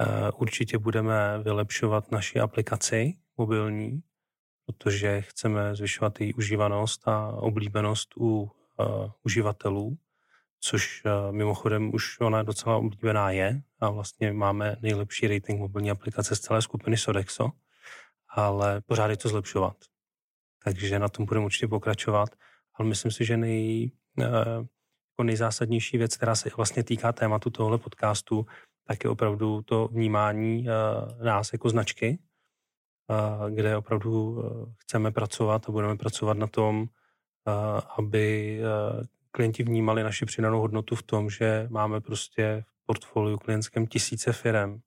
Eh, 0.00 0.30
určitě 0.32 0.78
budeme 0.78 1.38
vylepšovat 1.42 2.12
naši 2.12 2.40
aplikaci 2.40 3.14
mobilní, 3.36 4.02
protože 4.66 5.22
chceme 5.22 5.76
zvyšovat 5.76 6.20
její 6.20 6.34
užívanost 6.34 7.08
a 7.08 7.28
oblíbenost 7.28 8.16
u 8.16 8.42
uh, 8.42 9.10
uživatelů, 9.22 9.98
což 10.60 11.02
uh, 11.04 11.32
mimochodem 11.32 11.94
už 11.94 12.20
ona 12.20 12.42
docela 12.42 12.76
oblíbená 12.76 13.30
je 13.30 13.62
a 13.80 13.90
vlastně 13.90 14.32
máme 14.32 14.76
nejlepší 14.82 15.28
rating 15.28 15.60
mobilní 15.60 15.90
aplikace 15.90 16.36
z 16.36 16.40
celé 16.40 16.62
skupiny 16.62 16.96
Sodexo, 16.96 17.50
ale 18.28 18.80
pořád 18.80 19.10
je 19.10 19.16
to 19.16 19.28
zlepšovat. 19.28 19.76
Takže 20.64 20.98
na 20.98 21.08
tom 21.08 21.26
budeme 21.26 21.46
určitě 21.46 21.68
pokračovat 21.68 22.28
ale 22.74 22.88
myslím 22.88 23.10
si, 23.10 23.24
že 23.24 23.36
nej, 23.36 23.90
eh, 24.20 24.24
jako 25.12 25.22
nejzásadnější 25.24 25.98
věc, 25.98 26.16
která 26.16 26.34
se 26.34 26.50
vlastně 26.56 26.84
týká 26.84 27.12
tématu 27.12 27.50
tohle 27.50 27.78
podcastu, 27.78 28.46
tak 28.86 29.04
je 29.04 29.10
opravdu 29.10 29.62
to 29.62 29.88
vnímání 29.88 30.66
eh, 30.68 31.24
nás 31.24 31.52
jako 31.52 31.68
značky 31.68 32.18
kde 33.50 33.76
opravdu 33.76 34.42
chceme 34.78 35.10
pracovat 35.10 35.68
a 35.68 35.72
budeme 35.72 35.96
pracovat 35.96 36.38
na 36.38 36.46
tom, 36.46 36.86
aby 37.96 38.60
klienti 39.30 39.62
vnímali 39.62 40.02
naši 40.02 40.26
přidanou 40.26 40.60
hodnotu 40.60 40.96
v 40.96 41.02
tom, 41.02 41.30
že 41.30 41.66
máme 41.70 42.00
prostě 42.00 42.64
v 42.66 42.86
portfoliu 42.86 43.38
klientském 43.38 43.86
tisíce 43.86 44.32
firm 44.32 44.80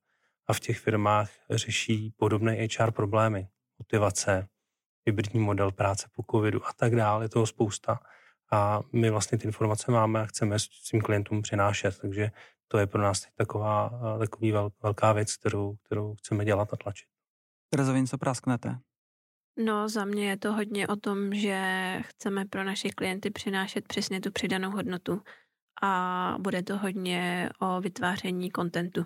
a 0.48 0.54
v 0.54 0.60
těch 0.60 0.80
firmách 0.80 1.30
řeší 1.50 2.13
podobné 2.17 2.67
HR 2.80 2.91
problémy, 2.91 3.48
motivace, 3.80 4.48
hybridní 5.05 5.39
model 5.39 5.71
práce 5.71 6.07
po 6.15 6.23
covidu 6.31 6.65
a 6.65 6.73
tak 6.75 6.95
dále, 6.95 7.25
je 7.25 7.29
toho 7.29 7.47
spousta. 7.47 7.99
A 8.51 8.81
my 8.93 9.09
vlastně 9.09 9.37
ty 9.37 9.47
informace 9.47 9.91
máme 9.91 10.21
a 10.21 10.25
chceme 10.25 10.59
svým 10.59 11.01
klientům 11.01 11.41
přinášet, 11.41 11.99
takže 12.01 12.31
to 12.67 12.77
je 12.77 12.87
pro 12.87 13.01
nás 13.01 13.21
teď 13.21 13.31
taková, 13.35 13.99
takový 14.19 14.53
velká 14.83 15.13
věc, 15.13 15.35
kterou, 15.35 15.75
kterou 15.75 16.15
chceme 16.15 16.45
dělat 16.45 16.73
a 16.73 16.75
tlačit. 16.75 17.07
Terezovin, 17.69 18.07
co 18.07 18.17
prasknete? 18.17 18.79
No, 19.65 19.89
za 19.89 20.05
mě 20.05 20.29
je 20.29 20.37
to 20.37 20.53
hodně 20.53 20.87
o 20.87 20.95
tom, 20.95 21.33
že 21.33 21.59
chceme 22.01 22.45
pro 22.45 22.63
naše 22.63 22.89
klienty 22.89 23.29
přinášet 23.31 23.87
přesně 23.87 24.21
tu 24.21 24.31
přidanou 24.31 24.71
hodnotu 24.71 25.21
a 25.81 26.35
bude 26.39 26.63
to 26.63 26.77
hodně 26.77 27.49
o 27.59 27.81
vytváření 27.81 28.51
kontentu. 28.51 29.05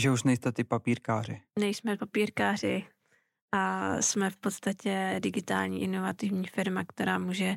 Že 0.00 0.10
už 0.10 0.22
nejste 0.22 0.52
ty 0.52 0.64
papírkáři. 0.64 1.42
Nejsme 1.58 1.96
papírkáři 1.96 2.86
a 3.52 3.96
jsme 4.02 4.30
v 4.30 4.36
podstatě 4.36 5.16
digitální 5.22 5.82
inovativní 5.82 6.46
firma, 6.46 6.84
která 6.84 7.18
může 7.18 7.56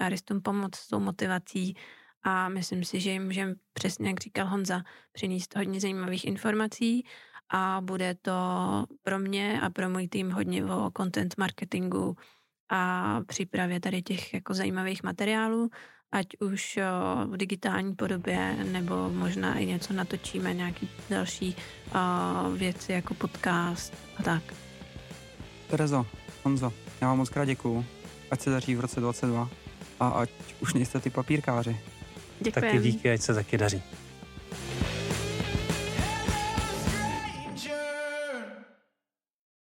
HRistům 0.00 0.42
pomoct 0.42 0.76
s 0.76 0.88
tou 0.88 1.00
motivací 1.00 1.76
a 2.22 2.48
myslím 2.48 2.84
si, 2.84 3.00
že 3.00 3.10
jim 3.10 3.24
můžeme, 3.24 3.54
přesně 3.72 4.08
jak 4.08 4.20
říkal 4.20 4.46
Honza, 4.46 4.82
přinést 5.12 5.56
hodně 5.56 5.80
zajímavých 5.80 6.24
informací 6.24 7.06
a 7.50 7.80
bude 7.80 8.14
to 8.14 8.32
pro 9.02 9.18
mě 9.18 9.60
a 9.60 9.70
pro 9.70 9.88
můj 9.88 10.08
tým 10.08 10.30
hodně 10.30 10.64
o 10.64 10.90
content 10.96 11.34
marketingu 11.38 12.16
a 12.70 13.20
přípravě 13.26 13.80
tady 13.80 14.02
těch 14.02 14.34
jako 14.34 14.54
zajímavých 14.54 15.02
materiálů, 15.02 15.70
ať 16.12 16.26
už 16.40 16.78
v 17.26 17.36
digitální 17.36 17.94
podobě, 17.94 18.64
nebo 18.64 19.10
možná 19.10 19.58
i 19.58 19.66
něco 19.66 19.92
natočíme, 19.92 20.54
nějaký 20.54 20.90
další 21.10 21.56
věci 22.56 22.92
jako 22.92 23.14
podcast 23.14 23.94
a 24.18 24.22
tak. 24.22 24.67
Terezo, 25.70 26.06
Honzo, 26.44 26.72
já 27.00 27.08
vám 27.08 27.18
moc 27.18 27.28
krát 27.28 27.44
děkuju. 27.44 27.84
Ať 28.30 28.40
se 28.40 28.50
daří 28.50 28.74
v 28.74 28.80
roce 28.80 29.00
22 29.00 29.48
a 30.00 30.08
ať 30.08 30.30
už 30.60 30.74
nejste 30.74 31.00
ty 31.00 31.10
papírkáři. 31.10 31.80
Děkujem. 32.40 32.72
Taky 32.72 32.82
díky, 32.82 33.10
ať 33.10 33.20
se 33.20 33.34
taky 33.34 33.58
daří. 33.58 33.82